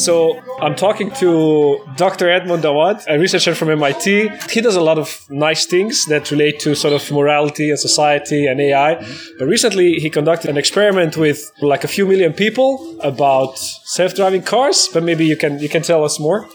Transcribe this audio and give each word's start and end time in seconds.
So 0.00 0.40
I'm 0.62 0.74
talking 0.76 1.10
to 1.16 1.78
Dr. 1.96 2.30
Edmond 2.30 2.64
Awad, 2.64 3.04
a 3.06 3.18
researcher 3.18 3.54
from 3.54 3.68
MIT. 3.68 4.30
He 4.50 4.62
does 4.62 4.74
a 4.74 4.80
lot 4.80 4.98
of 4.98 5.26
nice 5.28 5.66
things 5.66 6.06
that 6.06 6.30
relate 6.30 6.58
to 6.60 6.74
sort 6.74 6.94
of 6.94 7.10
morality 7.12 7.68
and 7.68 7.78
society 7.78 8.46
and 8.46 8.58
AI. 8.62 8.94
But 9.38 9.46
recently 9.46 9.96
he 9.96 10.08
conducted 10.08 10.48
an 10.48 10.56
experiment 10.56 11.18
with 11.18 11.52
like 11.60 11.84
a 11.84 11.88
few 11.88 12.06
million 12.06 12.32
people 12.32 12.98
about 13.00 13.58
self-driving 13.58 14.44
cars. 14.44 14.88
But 14.90 15.02
maybe 15.02 15.26
you 15.26 15.36
can 15.36 15.58
you 15.58 15.68
can 15.68 15.82
tell 15.82 16.02
us 16.02 16.18
more. 16.18 16.48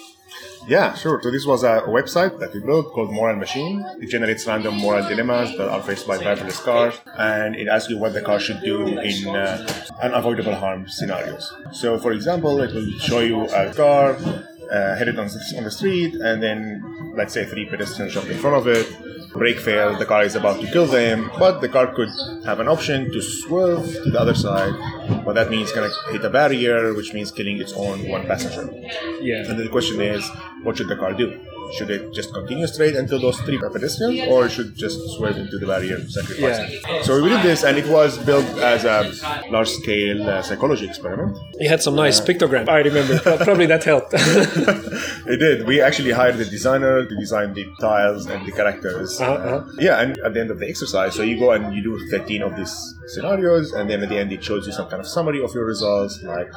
Yeah, 0.67 0.93
sure. 0.95 1.21
So 1.21 1.29
this 1.29 1.45
was 1.45 1.63
a 1.63 1.81
website 1.87 2.39
that 2.39 2.53
we 2.53 2.59
built 2.59 2.91
called 2.91 3.11
Moral 3.11 3.35
Machine. 3.35 3.85
It 3.99 4.07
generates 4.09 4.47
random 4.47 4.75
moral 4.75 5.07
dilemmas 5.07 5.55
that 5.57 5.69
are 5.69 5.81
faced 5.81 6.07
by 6.07 6.17
driverless 6.17 6.61
cars, 6.63 6.95
and 7.17 7.55
it 7.55 7.67
asks 7.67 7.89
you 7.89 7.97
what 7.97 8.13
the 8.13 8.21
car 8.21 8.39
should 8.39 8.61
do 8.61 8.97
in 8.99 9.27
uh, 9.27 9.85
unavoidable 10.01 10.55
harm 10.55 10.87
scenarios. 10.87 11.53
So, 11.71 11.99
for 11.99 12.11
example, 12.13 12.61
it 12.61 12.73
will 12.73 12.89
show 12.99 13.19
you 13.19 13.47
a 13.49 13.73
car 13.73 14.17
uh, 14.71 14.95
headed 14.95 15.19
on, 15.19 15.29
on 15.57 15.63
the 15.63 15.71
street, 15.71 16.15
and 16.15 16.41
then 16.41 17.13
let's 17.15 17.33
say 17.33 17.45
three 17.45 17.65
pedestrians 17.65 18.13
jump 18.13 18.29
in 18.29 18.37
front 18.37 18.55
of 18.55 18.67
it 18.67 18.87
brake 19.35 19.59
fail, 19.59 19.97
the 19.97 20.05
car 20.05 20.23
is 20.23 20.35
about 20.35 20.61
to 20.61 20.67
kill 20.67 20.85
them, 20.85 21.29
but 21.37 21.59
the 21.59 21.69
car 21.69 21.87
could 21.93 22.09
have 22.45 22.59
an 22.59 22.67
option 22.67 23.11
to 23.11 23.21
swerve 23.21 23.85
to 24.03 24.09
the 24.09 24.19
other 24.19 24.33
side. 24.33 24.73
But 25.25 25.33
that 25.33 25.49
means 25.49 25.71
gonna 25.71 25.91
hit 26.11 26.23
a 26.23 26.29
barrier, 26.29 26.93
which 26.93 27.13
means 27.13 27.31
killing 27.31 27.59
its 27.59 27.73
own 27.73 28.07
one 28.07 28.25
passenger. 28.25 28.65
Yeah. 29.21 29.39
And 29.47 29.57
then 29.57 29.65
the 29.65 29.69
question 29.69 30.01
is, 30.01 30.23
what 30.63 30.77
should 30.77 30.87
the 30.87 30.95
car 30.95 31.13
do? 31.13 31.39
Should 31.73 31.89
it 31.89 32.13
just 32.13 32.33
continue 32.33 32.67
straight 32.67 32.95
until 32.95 33.19
those 33.19 33.39
three 33.41 33.57
pedestrians, 33.57 34.27
or 34.29 34.49
should 34.49 34.67
it 34.67 34.75
just 34.75 34.99
swerve 35.17 35.37
into 35.37 35.57
the 35.57 35.65
barrier, 35.67 35.99
sacrifice 36.07 36.59
Yeah. 36.59 37.01
So 37.01 37.21
we 37.21 37.29
did 37.29 37.43
this, 37.43 37.63
and 37.63 37.77
it 37.77 37.87
was 37.87 38.17
built 38.19 38.45
as 38.59 38.85
a 38.85 39.11
large-scale 39.51 40.29
uh, 40.29 40.41
psychology 40.41 40.85
experiment. 40.85 41.37
He 41.59 41.67
had 41.67 41.81
some 41.81 41.95
nice 41.95 42.19
pictogram. 42.21 42.69
I 42.69 42.79
remember. 42.79 43.19
Probably 43.43 43.65
that 43.65 43.83
helped. 43.83 44.13
It 45.27 45.37
did. 45.37 45.67
We 45.67 45.81
actually 45.81 46.11
hired 46.11 46.37
the 46.37 46.45
designer 46.45 47.05
to 47.05 47.15
design 47.15 47.53
the 47.53 47.65
tiles 47.81 48.27
and 48.27 48.45
the 48.45 48.51
characters. 48.51 49.19
Uh-huh, 49.19 49.33
uh-huh. 49.33 49.71
Yeah, 49.79 50.01
and 50.01 50.17
at 50.19 50.33
the 50.33 50.39
end 50.39 50.51
of 50.51 50.59
the 50.59 50.69
exercise, 50.69 51.15
so 51.15 51.23
you 51.23 51.39
go 51.39 51.51
and 51.51 51.73
you 51.75 51.81
do 51.81 51.93
13 52.09 52.41
of 52.43 52.55
these 52.55 52.95
scenarios, 53.07 53.71
and 53.73 53.89
then 53.89 54.03
at 54.03 54.09
the 54.09 54.17
end 54.17 54.31
it 54.31 54.43
shows 54.43 54.67
you 54.67 54.73
some 54.73 54.87
kind 54.89 54.99
of 54.99 55.07
summary 55.07 55.43
of 55.43 55.53
your 55.53 55.65
results, 55.65 56.21
like 56.23 56.51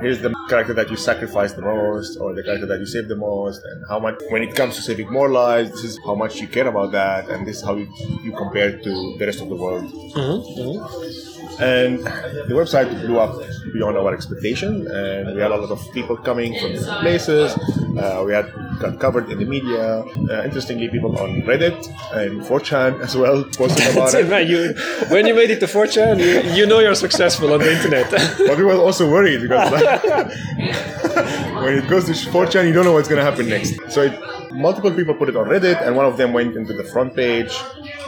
here's 0.00 0.20
the 0.20 0.34
character 0.48 0.74
that 0.74 0.90
you 0.90 0.96
sacrificed 0.96 1.56
the 1.56 1.62
most, 1.62 2.18
or 2.18 2.34
the 2.34 2.42
character 2.42 2.66
that 2.66 2.78
you 2.78 2.86
saved 2.86 3.08
the 3.08 3.16
most, 3.16 3.62
and 3.64 3.84
how 3.88 3.98
much. 3.98 4.20
When 4.30 4.42
it 4.42 4.54
comes 4.54 4.76
to 4.76 4.82
saving 4.82 5.10
more 5.10 5.28
lives, 5.28 5.70
this 5.70 5.84
is 5.84 5.98
how 6.04 6.14
much 6.14 6.40
you 6.40 6.48
care 6.48 6.66
about 6.68 6.92
that, 6.92 7.28
and 7.28 7.46
this 7.46 7.56
is 7.56 7.62
how 7.62 7.74
you, 7.76 7.88
you 8.24 8.32
compare 8.32 8.78
to 8.78 9.16
the 9.18 9.26
rest 9.26 9.40
of 9.40 9.48
the 9.48 9.56
world. 9.56 9.84
Mm-hmm, 9.84 10.60
mm-hmm. 10.60 11.35
And 11.58 12.00
the 12.00 12.54
website 12.54 12.88
blew 13.00 13.18
up 13.18 13.34
beyond 13.72 13.96
our 13.96 14.12
expectation, 14.14 14.86
and 14.88 15.34
we 15.34 15.40
had 15.40 15.50
a 15.50 15.56
lot 15.56 15.70
of 15.70 15.80
people 15.92 16.16
coming 16.16 16.58
from 16.58 16.72
different 16.72 17.00
places. 17.00 17.52
Uh, 17.96 18.22
we 18.26 18.32
had 18.32 18.52
got 18.78 19.00
covered 19.00 19.30
in 19.30 19.38
the 19.38 19.44
media. 19.44 20.00
Uh, 20.30 20.44
interestingly, 20.44 20.88
people 20.88 21.18
on 21.18 21.42
Reddit 21.42 21.78
and 22.12 22.42
4chan 22.42 23.00
as 23.00 23.16
well 23.16 23.44
posted 23.44 23.86
about 23.92 24.14
it, 24.14 24.28
man. 24.28 24.46
You, 24.46 24.74
when 25.08 25.26
you 25.26 25.34
made 25.34 25.50
it 25.50 25.60
to 25.60 25.66
4chan, 25.66 26.18
you, 26.18 26.52
you 26.54 26.66
know 26.66 26.80
you're 26.80 26.94
successful 26.94 27.52
on 27.52 27.60
the 27.60 27.72
internet. 27.72 28.10
But 28.46 28.58
we 28.58 28.64
were 28.64 28.74
also 28.74 29.10
worried 29.10 29.40
because 29.40 29.72
like, 29.72 30.02
when 31.64 31.78
it 31.78 31.88
goes 31.88 32.04
to 32.06 32.12
4chan, 32.12 32.66
you 32.66 32.72
don't 32.72 32.84
know 32.84 32.92
what's 32.92 33.08
going 33.08 33.18
to 33.18 33.24
happen 33.24 33.48
next. 33.48 33.80
So 33.90 34.02
it, 34.02 34.12
multiple 34.56 34.92
people 34.92 35.14
put 35.14 35.28
it 35.28 35.36
on 35.36 35.46
Reddit, 35.48 35.80
and 35.86 35.96
one 35.96 36.06
of 36.06 36.16
them 36.16 36.32
went 36.32 36.56
into 36.56 36.72
the 36.72 36.84
front 36.84 37.14
page. 37.14 37.52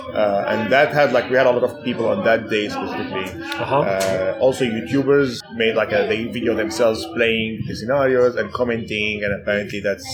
Uh, 0.08 0.44
and 0.48 0.72
that 0.72 0.92
had 0.94 1.12
like 1.12 1.28
we 1.28 1.36
had 1.36 1.46
a 1.46 1.50
lot 1.50 1.62
of 1.62 1.84
people 1.84 2.06
on 2.08 2.24
that 2.24 2.48
day 2.48 2.68
specifically. 2.70 3.28
Uh-huh. 3.60 3.80
Uh, 3.80 4.38
also, 4.40 4.64
YouTubers 4.64 5.40
made 5.54 5.74
like 5.76 5.92
a 5.92 6.06
they 6.08 6.24
video 6.24 6.54
themselves 6.54 7.04
playing 7.14 7.62
the 7.66 7.74
scenarios 7.76 8.34
and 8.36 8.50
commenting, 8.52 9.22
and 9.22 9.34
apparently 9.42 9.80
that's 9.80 10.08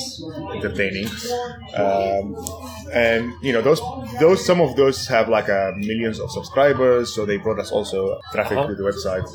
entertaining. 0.52 1.06
Um, 1.76 2.34
and 2.92 3.32
you 3.42 3.53
know 3.53 3.62
those 3.62 3.80
those 4.19 4.44
some 4.44 4.60
of 4.60 4.75
those 4.76 5.06
have 5.06 5.28
like 5.28 5.48
uh, 5.48 5.72
millions 5.76 6.19
of 6.19 6.28
subscribers, 6.32 7.14
so 7.14 7.25
they 7.25 7.36
brought 7.36 7.60
us 7.60 7.70
also 7.70 8.19
traffic 8.32 8.59
Uh-huh. 8.59 8.69
to 8.69 8.75
the 8.75 8.82
website. 8.82 9.26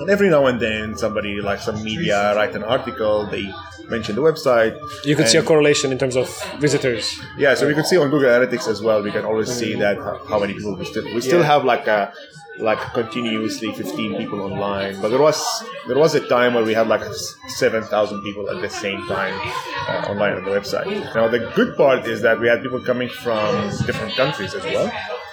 And 0.00 0.10
every 0.10 0.28
now 0.28 0.46
and 0.46 0.58
then, 0.60 0.96
somebody 0.96 1.40
like 1.40 1.60
some 1.60 1.82
media 1.84 2.34
write 2.34 2.54
an 2.56 2.64
article, 2.64 3.26
they 3.26 3.46
mention 3.90 4.14
the 4.16 4.22
website. 4.22 4.78
You 5.04 5.16
could 5.16 5.28
see 5.28 5.38
a 5.38 5.42
correlation 5.42 5.92
in 5.92 5.98
terms 5.98 6.16
of 6.16 6.28
visitors. 6.60 7.18
yeah, 7.38 7.54
so 7.54 7.66
we 7.66 7.74
could 7.74 7.86
see 7.86 7.96
on 7.98 8.10
Google 8.10 8.28
Analytics 8.30 8.68
as 8.68 8.82
well. 8.82 9.02
We 9.02 9.10
can 9.10 9.24
always 9.24 9.50
see 9.52 9.74
that 9.74 9.96
how, 9.98 10.24
how 10.28 10.38
many 10.38 10.54
people 10.54 10.76
we 10.76 10.84
still 10.84 11.04
we 11.14 11.20
still 11.20 11.40
Yeah. 11.40 11.46
have 11.46 11.64
like 11.64 11.86
a 11.86 12.12
like 12.60 12.78
continuously 12.94 13.72
15 13.72 14.16
people 14.16 14.40
online. 14.40 15.00
But 15.02 15.08
there 15.08 15.20
was 15.20 15.38
there 15.88 15.98
was 15.98 16.14
a 16.14 16.20
time 16.28 16.54
where 16.54 16.64
we 16.64 16.72
had 16.72 16.86
like 16.88 17.02
7,000 17.48 18.22
people 18.22 18.48
at 18.48 18.60
the 18.62 18.68
same 18.70 19.00
time 19.08 19.34
uh, 19.88 20.06
online 20.10 20.34
on 20.34 20.44
the 20.44 20.50
website. 20.50 20.86
Now 21.14 21.26
the 21.28 21.40
good 21.56 21.76
part 21.76 22.06
is 22.06 22.22
that 22.22 22.40
we 22.40 22.46
had 22.48 22.62
people 22.62 22.80
coming 22.80 23.08
from 23.08 23.70
different 23.86 24.14
countries 24.14 24.54
as 24.54 24.62
well. 24.64 24.90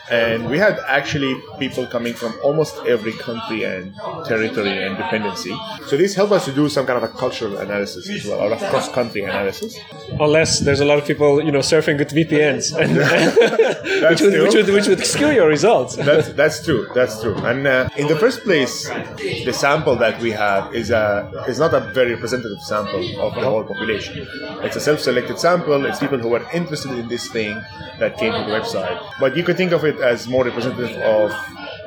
And 0.09 0.49
we 0.49 0.57
had 0.57 0.79
actually 0.87 1.35
people 1.59 1.85
coming 1.87 2.13
from 2.13 2.33
almost 2.43 2.75
every 2.85 3.13
country 3.13 3.63
and 3.63 3.93
territory 4.25 4.83
and 4.83 4.97
dependency. 4.97 5.55
So 5.87 5.97
this 5.97 6.15
helped 6.15 6.33
us 6.33 6.45
to 6.45 6.51
do 6.53 6.67
some 6.69 6.85
kind 6.85 6.97
of 6.97 7.03
a 7.03 7.13
cultural 7.13 7.57
analysis 7.57 8.09
as 8.09 8.25
well, 8.25 8.39
or 8.39 8.51
a 8.53 8.57
cross-country 8.57 9.23
analysis. 9.23 9.77
Unless 10.19 10.59
there's 10.59 10.79
a 10.79 10.85
lot 10.85 10.97
of 10.97 11.05
people, 11.05 11.43
you 11.43 11.51
know, 11.51 11.59
surfing 11.59 11.97
with 11.97 12.11
VPNs, 12.11 12.75
and, 12.77 12.91
which, 14.09 14.21
would, 14.21 14.41
which, 14.41 14.55
would, 14.55 14.69
which 14.73 14.87
would 14.87 15.05
skew 15.05 15.31
your 15.31 15.47
results. 15.47 15.95
that's 15.95 16.29
that's 16.29 16.63
true. 16.63 16.87
That's 16.93 17.21
true. 17.21 17.35
And 17.35 17.65
uh, 17.67 17.89
in 17.97 18.07
the 18.07 18.15
first 18.15 18.41
place, 18.43 18.89
the 18.89 19.53
sample 19.53 19.95
that 19.97 20.21
we 20.21 20.31
have 20.31 20.73
is 20.73 20.89
a 20.91 21.31
is 21.47 21.59
not 21.59 21.73
a 21.73 21.79
very 21.79 22.13
representative 22.15 22.61
sample 22.61 23.03
of 23.21 23.35
the 23.35 23.41
whole 23.41 23.63
population. 23.63 24.27
It's 24.63 24.75
a 24.75 24.81
self-selected 24.81 25.39
sample. 25.39 25.85
It's 25.85 25.99
people 25.99 26.19
who 26.19 26.29
were 26.29 26.45
interested 26.53 26.91
in 26.91 27.07
this 27.07 27.29
thing 27.29 27.61
that 27.99 28.17
came 28.17 28.33
to 28.33 28.39
the 28.39 28.51
website. 28.59 28.99
But 29.19 29.37
you 29.37 29.43
could 29.43 29.57
think 29.57 29.71
of 29.71 29.85
it 29.85 29.90
as 29.99 30.27
more 30.27 30.43
representative 30.45 30.95
of 30.97 31.33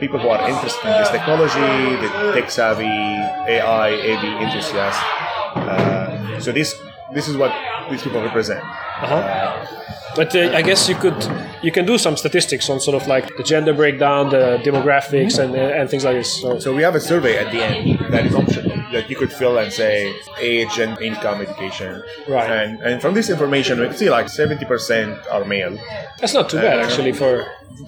people 0.00 0.18
who 0.18 0.28
are 0.28 0.48
interested 0.48 0.84
in 0.86 0.98
this 0.98 1.10
technology, 1.10 1.96
the 2.02 2.32
tech-savvy 2.34 2.84
AI, 2.84 3.88
AV 3.88 4.24
enthusiasts. 4.42 5.02
Uh, 5.54 6.40
so 6.40 6.52
this 6.52 6.74
this 7.12 7.28
is 7.28 7.36
what 7.36 7.52
these 7.90 8.02
people 8.02 8.20
represent. 8.22 8.64
Uh-huh. 9.02 9.66
But 10.16 10.34
uh, 10.36 10.52
I 10.54 10.62
guess 10.62 10.88
you 10.88 10.94
could 10.94 11.16
you 11.62 11.72
can 11.72 11.86
do 11.86 11.98
some 11.98 12.16
statistics 12.16 12.70
on 12.70 12.78
sort 12.80 12.94
of 13.00 13.08
like 13.08 13.36
the 13.36 13.42
gender 13.42 13.74
breakdown, 13.74 14.30
the 14.30 14.60
demographics, 14.62 15.38
and 15.42 15.54
and 15.56 15.90
things 15.90 16.04
like 16.04 16.16
this. 16.16 16.40
So, 16.40 16.58
So 16.60 16.74
we 16.74 16.82
have 16.82 16.94
a 16.94 17.00
survey 17.00 17.36
at 17.38 17.50
the 17.52 17.60
end 17.62 18.12
that 18.12 18.24
is 18.26 18.34
optional 18.34 18.74
that 18.92 19.10
you 19.10 19.16
could 19.16 19.32
fill 19.32 19.58
and 19.58 19.72
say 19.72 20.14
age 20.38 20.78
and 20.78 21.00
income, 21.00 21.40
education. 21.40 22.00
Right. 22.28 22.48
And 22.48 22.80
and 22.82 23.02
from 23.02 23.14
this 23.14 23.28
information, 23.28 23.80
we 23.80 23.86
can 23.88 23.96
see 23.96 24.08
like 24.08 24.28
seventy 24.28 24.64
percent 24.64 25.18
are 25.30 25.44
male. 25.44 25.76
that's 26.20 26.34
not 26.34 26.48
too 26.48 26.58
bad 26.58 26.78
actually. 26.78 27.12
For 27.12 27.32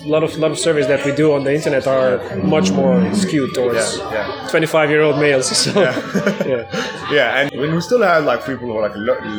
a 0.02 0.08
lot 0.08 0.24
of 0.24 0.36
lot 0.36 0.50
of 0.50 0.58
surveys 0.58 0.88
that 0.88 1.04
we 1.06 1.12
do 1.14 1.32
on 1.32 1.44
the 1.44 1.54
internet 1.54 1.86
are 1.86 2.18
much 2.42 2.72
more 2.72 2.98
skewed 3.14 3.54
towards 3.54 3.98
Yeah, 3.98 4.42
yeah. 4.42 4.48
25 4.50 4.90
year 4.90 5.02
old 5.02 5.18
males. 5.20 5.46
So 5.64 5.70
yeah. 5.80 6.66
Yeah, 7.10 7.38
and 7.52 7.60
we 7.60 7.80
still 7.80 8.02
have 8.02 8.24
like 8.24 8.44
people 8.44 8.66
who 8.66 8.76
are 8.78 8.88
like 8.88 8.96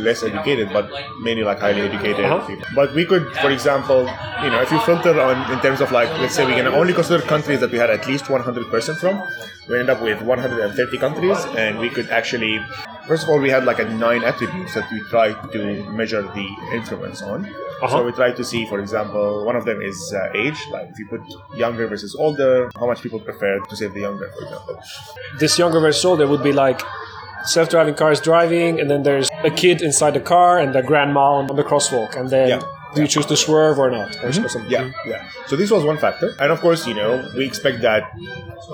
less 0.07 0.23
educated, 0.23 0.69
but 0.72 0.89
mainly 1.22 1.44
like 1.44 1.56
highly 1.59 1.81
educated 1.81 2.25
Uh-huh. 2.25 2.45
people. 2.47 2.66
But 2.75 2.94
we 2.94 3.06
could, 3.06 3.25
for 3.44 3.50
example, 3.51 4.01
you 4.44 4.50
know, 4.51 4.62
if 4.62 4.72
you 4.72 4.79
filter 4.81 5.19
on 5.19 5.35
in 5.51 5.59
terms 5.59 5.81
of 5.81 5.91
like, 5.91 6.09
let's 6.19 6.35
say 6.35 6.45
we 6.45 6.53
can 6.53 6.68
only 6.68 6.94
consider 6.94 7.22
countries 7.23 7.59
that 7.62 7.72
we 7.72 7.78
had 7.78 7.90
at 7.90 8.07
least 8.07 8.29
100 8.29 8.69
percent 8.72 8.97
from, 9.00 9.22
we 9.69 9.79
end 9.79 9.90
up 9.90 10.01
with 10.01 10.22
130 10.22 10.97
countries, 10.97 11.38
and 11.57 11.79
we 11.79 11.90
could 11.90 12.09
actually, 12.09 12.59
first 13.07 13.23
of 13.23 13.29
all, 13.29 13.40
we 13.40 13.50
had 13.50 13.66
like 13.66 13.79
a 13.79 13.85
nine 14.06 14.23
attributes 14.23 14.73
that 14.75 14.90
we 14.91 15.00
tried 15.09 15.35
to 15.51 15.84
measure 15.91 16.22
the 16.22 16.47
influence 16.73 17.22
on. 17.22 17.45
Uh-huh. 17.45 17.88
So 17.89 18.06
we 18.06 18.12
tried 18.12 18.35
to 18.38 18.44
see, 18.44 18.66
for 18.66 18.79
example, 18.79 19.45
one 19.45 19.56
of 19.56 19.66
them 19.66 19.81
is 19.81 19.97
uh, 20.16 20.31
age, 20.44 20.57
like 20.72 20.89
if 20.89 20.97
you 21.00 21.07
put 21.07 21.22
younger 21.56 21.85
versus 21.88 22.16
older, 22.16 22.69
how 22.79 22.88
much 22.88 23.01
people 23.03 23.19
prefer 23.19 23.59
to 23.59 23.75
save 23.75 23.94
the 23.94 24.01
younger, 24.01 24.29
for 24.35 24.44
example. 24.45 24.79
this 25.38 25.59
younger 25.59 25.80
versus 25.80 26.04
older 26.06 26.25
would 26.27 26.42
be 26.44 26.54
like 26.54 26.81
self-driving 27.47 27.95
cars 27.95 28.19
driving, 28.21 28.79
and 28.79 28.89
then 28.91 29.03
there's 29.03 29.29
a 29.44 29.49
kid 29.49 29.81
inside 29.81 30.13
the 30.13 30.19
car 30.19 30.59
and 30.59 30.73
the 30.75 30.81
grandma 30.83 31.33
on 31.39 31.47
the 31.47 31.63
crosswalk, 31.63 32.15
and 32.19 32.29
then 32.29 32.49
Yeah. 32.49 32.61
do 32.94 33.01
you 33.01 33.07
choose 33.07 33.25
to 33.27 33.38
swerve 33.38 33.79
or 33.79 33.89
not, 33.89 34.09
mm-hmm. 34.09 34.45
or, 34.45 34.49
something? 34.49 34.69
Yeah, 34.71 34.91
yeah. 35.05 35.29
So 35.47 35.55
this 35.55 35.71
was 35.71 35.83
one 35.83 35.97
factor, 35.97 36.35
and 36.39 36.51
of 36.51 36.59
course, 36.61 36.85
you 36.85 36.94
know, 36.94 37.11
we 37.35 37.45
expect 37.45 37.81
that 37.81 38.03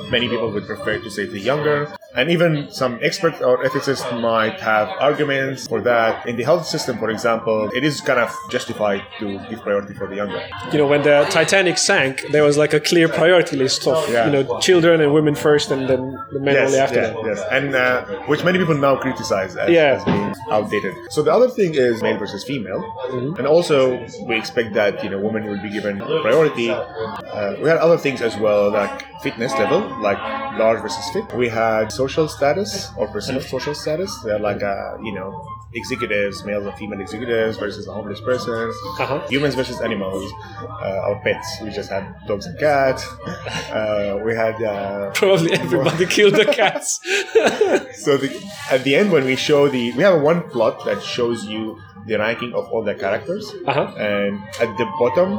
many 0.09 0.27
people 0.27 0.49
would 0.51 0.65
prefer 0.65 0.97
to 0.99 1.09
save 1.09 1.31
the 1.31 1.39
younger, 1.39 1.87
and 2.15 2.29
even 2.29 2.69
some 2.71 2.99
experts 3.01 3.41
or 3.41 3.63
ethicists 3.63 4.05
might 4.21 4.59
have 4.59 4.87
arguments 4.99 5.67
for 5.67 5.81
that. 5.81 6.27
In 6.27 6.35
the 6.35 6.43
health 6.43 6.65
system, 6.67 6.97
for 6.97 7.09
example, 7.09 7.69
it 7.73 7.83
is 7.83 8.01
kind 8.01 8.19
of 8.19 8.29
justified 8.51 9.01
to 9.19 9.39
give 9.49 9.61
priority 9.61 9.93
for 9.95 10.07
the 10.07 10.15
younger. 10.17 10.41
You 10.71 10.77
know, 10.79 10.87
when 10.87 11.01
the 11.01 11.25
Titanic 11.29 11.77
sank, 11.77 12.23
there 12.31 12.43
was 12.43 12.57
like 12.57 12.73
a 12.73 12.79
clear 12.79 13.07
priority 13.09 13.55
list 13.57 13.87
of 13.87 13.97
Yeah. 14.09 14.25
you 14.27 14.31
know 14.31 14.59
children 14.59 15.01
and 15.01 15.13
women 15.13 15.35
first, 15.35 15.71
and 15.71 15.89
then 15.89 16.01
the 16.31 16.39
men 16.39 16.55
only 16.57 16.77
after 16.77 17.01
yes, 17.01 17.15
yes, 17.25 17.39
and 17.51 17.73
uh, 17.75 18.05
which 18.31 18.43
many 18.43 18.57
people 18.59 18.75
now 18.77 18.95
criticize 18.95 19.55
as, 19.55 19.69
Yeah. 19.69 19.95
as 19.97 20.03
being 20.05 20.33
outdated. 20.51 20.93
So 21.09 21.21
the 21.23 21.31
other 21.33 21.49
thing 21.49 21.73
is 21.73 22.01
male 22.01 22.17
versus 22.17 22.43
female, 22.43 22.81
Mm-hmm. 23.13 23.35
and 23.39 23.45
also 23.47 23.75
we 24.27 24.35
expect 24.37 24.73
that 24.73 25.03
you 25.03 25.09
know 25.09 25.19
women 25.19 25.45
will 25.49 25.61
be 25.67 25.69
given 25.69 25.97
priority. 26.27 26.69
Uh, 26.69 27.55
we 27.61 27.67
had 27.69 27.77
other 27.77 27.97
things 27.97 28.21
as 28.21 28.37
well, 28.37 28.69
like 28.71 28.95
fitness 29.21 29.51
level, 29.53 29.79
like 30.01 30.17
large 30.59 30.79
versus 30.81 31.05
fit. 31.13 31.25
We 31.35 31.47
had 31.49 31.91
social 32.07 32.27
status 32.27 32.89
or 32.97 33.07
perceived 33.07 33.45
social 33.55 33.73
status. 33.83 34.11
They're 34.23 34.39
like, 34.49 34.61
uh, 34.63 34.97
you 35.07 35.13
know, 35.13 35.29
executives, 35.73 36.43
males 36.45 36.65
and 36.65 36.75
female 36.77 37.01
executives 37.01 37.57
versus 37.57 37.87
a 37.87 37.93
homeless 37.93 38.21
person, 38.21 38.71
Uh-huh. 38.99 39.19
humans 39.33 39.55
versus 39.55 39.79
animals, 39.81 40.23
uh, 40.61 41.07
our 41.07 41.17
pets. 41.23 41.47
We 41.63 41.69
just 41.79 41.89
had 41.89 42.03
dogs 42.27 42.45
and 42.45 42.57
cats. 42.59 43.01
Uh, 43.71 44.19
we 44.25 44.31
had. 44.35 44.55
Uh, 44.61 45.11
Probably 45.21 45.51
everybody 45.53 46.05
killed 46.05 46.35
the 46.35 46.45
cats. 46.61 46.99
so 48.05 48.17
the, 48.17 48.29
at 48.71 48.83
the 48.83 48.93
end, 48.99 49.11
when 49.11 49.25
we 49.25 49.35
show 49.35 49.67
the, 49.67 49.83
we 49.97 50.03
have 50.03 50.21
one 50.21 50.41
plot 50.49 50.75
that 50.85 51.01
shows 51.01 51.45
you 51.45 51.79
the 52.07 52.17
ranking 52.19 52.53
of 52.53 52.63
all 52.71 52.83
the 52.83 52.95
characters, 52.95 53.45
Uh-huh. 53.65 53.85
and 53.97 54.33
at 54.61 54.71
the 54.77 54.85
bottom, 54.99 55.29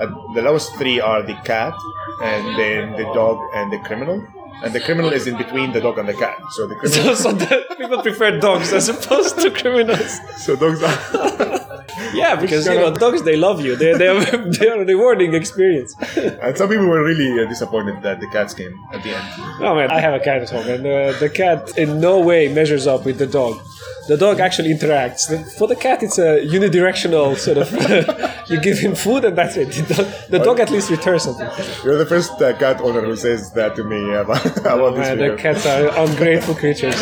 at 0.00 0.08
the 0.36 0.42
lowest 0.42 0.68
three 0.78 1.00
are 1.00 1.22
the 1.22 1.34
cat, 1.52 1.74
and 2.22 2.42
then 2.60 2.92
the 3.00 3.04
dog 3.12 3.36
and 3.54 3.72
the 3.74 3.78
criminal. 3.88 4.18
And 4.62 4.74
the 4.74 4.80
criminal 4.80 5.12
is 5.12 5.26
in 5.26 5.36
between 5.36 5.72
the 5.72 5.80
dog 5.80 5.98
and 5.98 6.08
the 6.08 6.14
cat. 6.14 6.38
So 6.50 6.66
the 6.66 6.74
criminal, 6.80 7.14
so, 7.14 7.30
so 7.30 7.32
the, 7.32 7.64
people 7.76 8.02
prefer 8.02 8.38
dogs 8.38 8.72
as 8.72 8.88
opposed 8.88 9.38
to 9.40 9.50
criminals. 9.50 10.18
so 10.38 10.56
dogs 10.56 10.82
are. 10.82 11.60
Yeah, 12.14 12.36
because 12.36 12.66
you 12.66 12.74
know 12.74 12.92
dogs 12.94 13.22
they 13.22 13.36
love 13.36 13.60
you. 13.64 13.76
They 13.76 13.92
they 13.94 14.08
are 14.08 14.20
they 14.58 14.68
are 14.68 14.80
a 14.82 14.84
rewarding 14.84 15.34
experience. 15.34 15.94
and 16.16 16.56
some 16.56 16.68
people 16.68 16.86
were 16.86 17.02
really 17.04 17.30
uh, 17.42 17.48
disappointed 17.48 18.02
that 18.02 18.20
the 18.20 18.28
cats 18.28 18.52
came 18.54 18.74
at 18.92 19.02
the 19.02 19.10
end. 19.16 19.24
Oh 19.60 19.74
man, 19.74 19.90
I 19.90 20.00
have 20.00 20.14
a 20.14 20.20
cat 20.20 20.42
at 20.42 20.50
home, 20.50 20.66
and 20.68 20.86
uh, 20.86 21.18
the 21.18 21.28
cat 21.30 21.76
in 21.78 22.00
no 22.00 22.20
way 22.20 22.48
measures 22.52 22.86
up 22.86 23.04
with 23.04 23.18
the 23.18 23.26
dog. 23.26 23.54
The 24.08 24.16
dog 24.16 24.38
actually 24.38 24.72
interacts. 24.72 25.22
The- 25.28 25.42
For 25.58 25.66
the 25.66 25.74
cat, 25.74 26.00
it's 26.06 26.16
a 26.18 26.38
unidirectional 26.58 27.36
sort 27.36 27.58
of. 27.58 27.66
you 28.50 28.60
give 28.60 28.78
him 28.78 28.94
food, 28.94 29.24
and 29.24 29.36
that's 29.36 29.56
it. 29.56 29.68
The 29.88 29.94
dog, 29.94 30.06
the 30.30 30.38
dog 30.38 30.60
at 30.60 30.70
least 30.70 30.90
returns 30.90 31.22
something. 31.24 31.48
You're 31.84 31.98
the 31.98 32.06
first 32.06 32.40
uh, 32.40 32.56
cat 32.56 32.80
owner 32.80 33.00
who 33.00 33.16
says 33.16 33.50
that 33.54 33.74
to 33.76 33.82
me 33.82 34.00
about, 34.14 34.46
about 34.58 34.94
this 34.96 35.08
Man, 35.08 35.18
the 35.18 35.34
cats 35.36 35.66
are 35.66 35.88
ungrateful 36.06 36.54
creatures. 36.54 36.94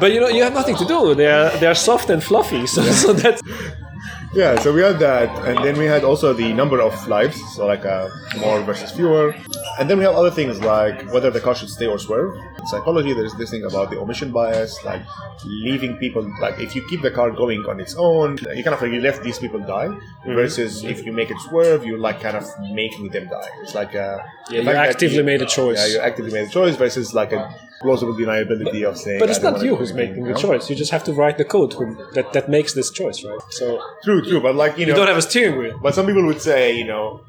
But 0.00 0.12
you 0.12 0.20
know, 0.20 0.28
you 0.28 0.42
have 0.42 0.54
nothing 0.54 0.76
to 0.76 0.84
do. 0.84 1.14
They 1.14 1.26
are 1.26 1.50
they 1.60 1.66
are 1.66 1.74
soft 1.74 2.10
and 2.10 2.22
fluffy, 2.22 2.66
so 2.66 2.82
so 3.02 3.12
that's 3.12 3.42
Yeah, 4.34 4.58
so 4.64 4.72
we 4.72 4.80
had 4.80 4.98
that, 5.00 5.28
and 5.46 5.62
then 5.62 5.76
we 5.76 5.84
had 5.84 6.04
also 6.04 6.32
the 6.32 6.54
number 6.54 6.80
of 6.80 6.94
lives, 7.06 7.36
so 7.54 7.66
like 7.66 7.84
uh, 7.84 8.08
more 8.40 8.62
versus 8.62 8.90
fewer, 8.90 9.34
and 9.78 9.90
then 9.90 9.98
we 9.98 10.04
have 10.08 10.14
other 10.16 10.30
things 10.30 10.58
like 10.74 10.96
whether 11.12 11.30
the 11.30 11.38
car 11.46 11.54
should 11.54 11.68
stay 11.68 11.86
or 11.86 11.98
swerve. 11.98 12.32
In 12.58 12.66
psychology, 12.66 13.12
there's 13.12 13.34
this 13.34 13.50
thing 13.50 13.64
about 13.64 13.90
the 13.90 13.98
omission 14.00 14.32
bias, 14.32 14.72
like 14.86 15.02
leaving 15.44 15.98
people, 15.98 16.22
like 16.40 16.58
if 16.58 16.74
you 16.74 16.82
keep 16.88 17.02
the 17.02 17.10
car 17.10 17.30
going 17.30 17.60
on 17.68 17.78
its 17.78 17.94
own, 17.94 18.38
you 18.56 18.62
kind 18.64 18.74
of 18.76 18.80
like 18.80 18.92
you 18.96 19.02
let 19.02 19.22
these 19.22 19.38
people 19.38 19.60
die, 19.60 19.90
versus 20.24 20.82
if 20.82 21.04
you 21.04 21.12
make 21.12 21.30
it 21.30 21.38
swerve, 21.48 21.84
you 21.84 21.98
like 21.98 22.18
kind 22.22 22.36
of 22.40 22.44
making 22.72 23.10
them 23.10 23.28
die. 23.28 23.50
It's 23.62 23.74
like 23.74 23.94
uh, 23.94 24.16
the 24.48 24.62
you 24.62 24.68
actively 24.70 25.18
you- 25.18 25.24
made 25.24 25.42
a 25.42 25.46
choice. 25.58 25.76
Yeah, 25.78 25.92
you 25.94 26.00
actively 26.00 26.32
made 26.32 26.46
a 26.48 26.50
choice 26.50 26.74
versus 26.76 27.12
like 27.12 27.32
a 27.32 27.54
plausible 27.82 28.14
deniability 28.14 28.82
of 28.88 28.96
saying. 28.96 29.20
But 29.20 29.30
it's 29.30 29.38
don't 29.38 29.62
you 29.62 29.74
who's 29.76 29.92
making 29.92 30.24
the 30.24 30.34
choice. 30.34 30.70
You 30.70 30.76
just 30.76 30.90
have 30.96 31.04
to 31.04 31.12
write 31.12 31.36
the 31.38 31.44
code 31.44 31.72
who- 31.74 31.96
that, 32.16 32.32
that 32.32 32.48
makes 32.48 32.72
this 32.74 32.90
choice, 32.90 33.18
right? 33.24 33.40
So 33.50 33.80
True, 34.04 34.22
true, 34.28 34.40
but 34.40 34.54
like 34.54 34.78
you 34.78 34.86
know, 34.86 34.92
you 34.92 34.96
don't 34.96 35.08
have 35.08 35.16
a 35.24 35.28
steering 35.30 35.58
wheel. 35.58 35.78
But 35.82 35.94
some 35.94 36.06
people 36.06 36.24
would 36.26 36.40
say, 36.40 36.76
you 36.80 36.86
know, 36.86 37.20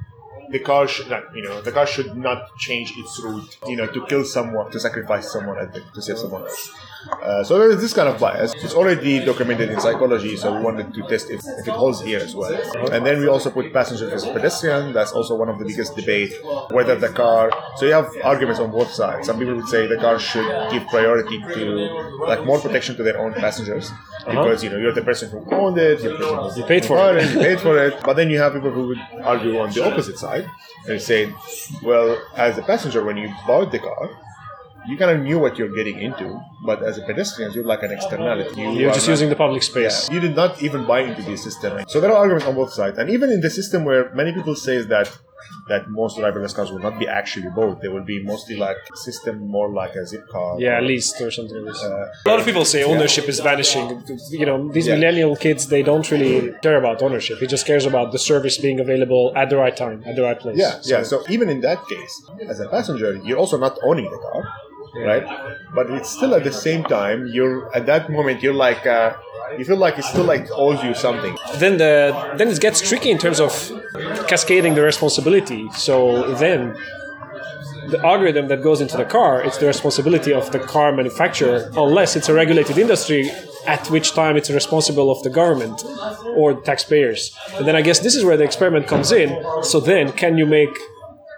the 0.50 0.60
car 0.60 0.88
should 0.88 1.10
not, 1.10 1.24
you 1.36 1.42
know, 1.44 1.62
the 1.62 1.72
car 1.72 1.88
should 1.88 2.16
not 2.16 2.40
change 2.58 2.94
its 2.98 3.20
route, 3.24 3.58
you 3.68 3.76
know, 3.76 3.88
to 3.88 4.06
kill 4.06 4.24
someone, 4.24 4.72
to 4.72 4.80
sacrifice 4.80 5.32
someone, 5.32 5.58
I 5.58 5.66
think, 5.72 5.86
to 5.94 6.02
save 6.02 6.20
someone 6.20 6.44
else. 6.44 6.72
Uh, 7.12 7.44
so 7.44 7.58
there 7.60 7.70
is 7.70 7.82
this 7.82 7.94
kind 7.94 8.08
of 8.08 8.20
bias. 8.20 8.54
It's 8.58 8.74
already 8.74 9.24
documented 9.26 9.70
in 9.70 9.80
psychology, 9.80 10.36
so 10.38 10.56
we 10.56 10.62
wanted 10.64 10.94
to 10.94 11.02
test 11.08 11.30
if, 11.30 11.42
if 11.60 11.68
it 11.68 11.72
holds 11.72 12.02
here 12.02 12.20
as 12.20 12.36
well. 12.36 12.54
And 12.92 13.06
then 13.06 13.20
we 13.20 13.28
also 13.28 13.50
put 13.50 13.72
passenger 13.74 14.10
versus 14.10 14.30
pedestrian. 14.30 14.94
That's 14.94 15.12
also 15.12 15.36
one 15.36 15.50
of 15.50 15.60
the 15.60 15.66
biggest 15.66 15.96
debate 15.96 16.34
whether 16.72 16.96
the 16.96 17.10
car. 17.10 17.52
So 17.78 17.86
you 17.86 17.94
have 17.94 18.08
arguments 18.24 18.60
on 18.60 18.72
both 18.72 18.92
sides. 18.92 19.28
Some 19.28 19.40
people 19.40 19.56
would 19.56 19.68
say 19.68 19.88
the 19.88 19.98
car 19.98 20.20
should 20.20 20.48
give 20.72 20.88
priority 20.88 21.40
to 21.40 22.16
like 22.28 22.46
more 22.46 22.60
protection 22.60 22.96
to 22.98 23.04
their 23.04 23.20
own 23.20 23.34
passengers 23.34 23.92
because 24.26 24.64
you 24.64 24.70
know 24.70 24.78
you're 24.78 24.94
the 24.94 25.02
person 25.02 25.30
who 25.30 25.46
owned 25.54 25.78
it, 25.78 26.02
you're 26.02 26.18
the 26.18 26.26
person 26.26 26.52
who 26.54 26.62
You 26.62 26.66
paid 26.68 26.86
for 26.86 27.18
it. 27.18 27.34
you 27.34 27.40
paid 27.40 27.60
for 27.60 27.78
it. 27.78 27.94
But 28.04 28.14
then 28.16 28.30
you 28.30 28.40
have 28.40 28.54
people 28.54 28.72
who 28.72 28.88
would 28.88 29.02
argue 29.24 29.60
on 29.60 29.72
the 29.72 29.86
opposite 29.86 30.18
side 30.18 30.46
and 30.88 31.02
say, 31.02 31.32
well, 31.82 32.18
as 32.36 32.58
a 32.58 32.62
passenger, 32.62 33.04
when 33.04 33.18
you 33.18 33.30
bought 33.48 33.72
the 33.72 33.80
car, 33.80 34.10
you 34.90 34.98
kind 34.98 35.12
of 35.12 35.20
knew 35.26 35.40
what 35.40 35.58
you're 35.58 35.74
getting 35.80 35.98
into, 36.00 36.28
but 36.66 36.84
as 36.84 36.98
a 36.98 37.02
pedestrian, 37.04 37.52
you're 37.54 37.64
like 37.74 37.84
an 37.84 37.92
externality. 37.92 38.62
You 38.62 38.72
You're 38.72 38.94
just 38.94 39.08
not- 39.08 39.14
using 39.14 39.30
the 39.30 39.36
public 39.36 39.64
space. 39.64 40.10
you 40.14 40.20
did 40.20 40.36
not 40.36 40.62
even 40.62 40.86
buy 40.86 41.00
into 41.02 41.22
the 41.22 41.38
system. 41.38 41.72
So 41.88 42.00
there 42.02 42.12
are 42.12 42.18
arguments 42.18 42.46
on 42.48 42.56
both 42.56 42.74
sides, 42.74 42.98
and 43.00 43.10
even 43.10 43.30
in 43.30 43.42
the 43.42 43.50
system 43.50 43.86
where 43.86 44.04
many 44.14 44.32
people 44.34 44.56
say 44.56 44.78
that 44.96 45.08
that 45.68 45.90
most 45.90 46.18
driverless 46.18 46.54
cars 46.56 46.70
will 46.72 46.80
not 46.80 46.98
be 47.00 47.08
actually 47.08 47.50
bought, 47.58 47.82
they 47.82 47.88
will 47.88 48.04
be 48.04 48.22
mostly 48.24 48.56
like 48.56 48.78
system 48.96 49.36
more 49.56 49.70
like 49.70 49.94
a 49.96 50.04
Zipcar. 50.12 50.60
Yeah, 50.60 50.80
leased 50.82 51.20
or 51.22 51.32
something 51.32 51.58
like 51.58 51.74
this. 51.74 51.84
Uh, 51.84 52.08
a 52.26 52.30
lot 52.30 52.40
of 52.40 52.46
people 52.46 52.66
say 52.66 52.84
ownership 52.84 53.28
is 53.30 53.40
vanishing. 53.40 53.86
You 54.30 54.46
know, 54.46 54.58
these 54.72 54.88
Yeah. 54.88 54.96
millennial 54.96 55.36
kids, 55.36 55.68
they 55.68 55.84
don't 55.84 56.10
really 56.12 56.54
care 56.62 56.78
about 56.78 57.02
ownership. 57.02 57.40
He 57.40 57.48
just 57.48 57.66
cares 57.66 57.86
about 57.86 58.12
the 58.14 58.20
service 58.20 58.58
being 58.58 58.80
available 58.80 59.32
at 59.42 59.50
the 59.50 59.58
right 59.58 59.76
time, 59.86 60.04
at 60.06 60.16
the 60.18 60.24
right 60.24 60.40
place. 60.40 60.58
Yeah, 60.58 60.80
yeah. 60.84 61.04
So 61.04 61.24
even 61.30 61.50
in 61.50 61.60
that 61.62 61.80
case, 61.94 62.14
as 62.50 62.60
a 62.60 62.68
passenger, 62.68 63.10
you're 63.26 63.38
also 63.44 63.58
not 63.58 63.78
owning 63.84 64.10
the 64.10 64.18
car, 64.28 64.42
right? 64.96 65.26
But 65.74 65.90
it's 65.92 66.10
still 66.10 66.36
at 66.36 66.44
the 66.44 66.52
same 66.52 66.84
time, 66.84 67.28
you're 67.28 67.74
at 67.76 67.86
that 67.86 68.10
moment, 68.10 68.44
you're 68.44 68.54
like, 68.54 68.86
uh, 68.86 69.14
you 69.58 69.66
feel 69.66 69.78
like 69.78 69.98
it 69.98 70.06
still 70.06 70.24
like 70.24 70.48
owes 70.52 70.84
you 70.84 70.94
something. 70.94 71.38
Then 71.56 71.78
the 71.78 72.34
then 72.38 72.48
it 72.48 72.60
gets 72.60 72.82
tricky 72.88 73.12
in 73.12 73.18
terms 73.18 73.40
of 73.40 73.52
cascading 74.28 74.76
the 74.76 74.82
responsibility. 74.82 75.70
So 75.72 76.34
then 76.36 76.76
the 77.90 78.00
algorithm 78.04 78.48
that 78.48 78.64
goes 78.64 78.82
into 78.82 78.98
the 78.98 79.06
car, 79.06 79.44
it's 79.44 79.58
the 79.58 79.68
responsibility 79.68 80.34
of 80.34 80.52
the 80.52 80.60
car 80.60 80.92
manufacturer, 80.92 81.70
unless 81.76 82.16
it's 82.16 82.30
a 82.30 82.34
regulated 82.34 82.78
industry, 82.78 83.30
at 83.68 83.90
which 83.90 84.14
time 84.14 84.38
it's 84.38 84.50
responsible 84.50 85.12
of 85.12 85.22
the 85.24 85.30
government 85.30 85.84
or 86.36 86.60
taxpayers. 86.62 87.38
And 87.56 87.68
then 87.68 87.76
I 87.76 87.82
guess 87.82 88.00
this 88.00 88.16
is 88.16 88.24
where 88.24 88.38
the 88.38 88.44
experiment 88.44 88.88
comes 88.88 89.12
in. 89.12 89.30
So 89.64 89.80
then, 89.80 90.12
can 90.14 90.38
you 90.38 90.46
make 90.46 90.76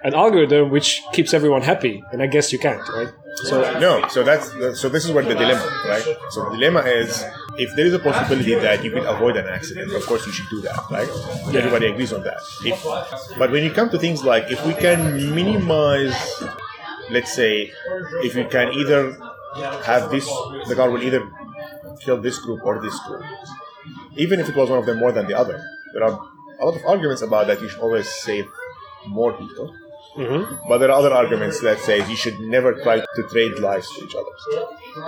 an 0.06 0.14
algorithm 0.14 0.70
which 0.70 1.02
keeps 1.14 1.34
everyone 1.34 1.64
happy? 1.64 2.04
And 2.12 2.22
I 2.22 2.28
guess 2.28 2.54
you 2.54 2.60
can't, 2.60 2.88
right? 2.90 3.12
So 3.50 3.80
No, 3.80 4.08
so 4.08 4.24
that's 4.24 4.48
so. 4.80 4.88
This 4.88 5.04
is 5.06 5.12
where 5.12 5.24
the 5.24 5.36
dilemma, 5.36 5.66
right? 5.94 6.06
So 6.32 6.50
the 6.50 6.52
dilemma 6.58 6.82
is 6.82 7.24
if 7.58 7.76
there 7.76 7.86
is 7.86 7.94
a 7.94 8.00
possibility 8.00 8.56
that 8.56 8.84
you 8.84 8.92
could 8.92 9.04
avoid 9.04 9.36
an 9.36 9.48
accident, 9.48 9.94
of 9.94 10.06
course 10.06 10.26
you 10.26 10.32
should 10.32 10.50
do 10.50 10.62
that, 10.62 10.80
right? 10.90 11.10
Everybody 11.54 11.88
agrees 11.88 12.14
on 12.14 12.24
that. 12.24 12.40
If, 12.64 12.82
but 13.38 13.52
when 13.52 13.64
you 13.64 13.72
come 13.72 13.90
to 13.90 14.00
things 14.00 14.24
like 14.24 14.52
if 14.52 14.66
we 14.66 14.74
can 14.74 15.36
minimize, 15.36 16.16
let's 17.10 17.34
say, 17.34 17.72
if 18.24 18.36
you 18.36 18.46
can 18.48 18.72
either 18.74 19.18
have 19.84 20.12
this, 20.12 20.26
the 20.70 20.76
car 20.76 20.90
will 20.90 21.04
either 21.04 21.22
kill 22.00 22.22
this 22.22 22.40
group 22.40 22.62
or 22.64 22.82
this 22.82 22.98
group, 23.08 23.24
even 24.16 24.40
if 24.40 24.48
it 24.48 24.56
was 24.56 24.70
one 24.70 24.80
of 24.80 24.86
them 24.86 25.00
more 25.00 25.12
than 25.12 25.28
the 25.28 25.38
other. 25.38 25.62
There 25.94 26.04
are 26.04 26.20
a 26.60 26.66
lot 26.66 26.76
of 26.76 26.86
arguments 26.86 27.22
about 27.22 27.48
that. 27.48 27.62
You 27.62 27.68
should 27.70 27.80
always 27.80 28.08
save 28.08 28.48
more 29.08 29.34
people. 29.34 29.76
Mm-hmm. 30.16 30.68
But 30.70 30.78
there 30.78 30.90
are 30.92 30.98
other 31.00 31.14
arguments 31.14 31.60
that 31.62 31.80
say 31.80 31.98
you 32.10 32.16
should 32.16 32.40
never 32.40 32.74
try 32.74 33.00
to 33.00 33.22
trade 33.32 33.60
lives 33.60 33.90
to 33.96 34.06
each 34.06 34.16
other. 34.16 34.32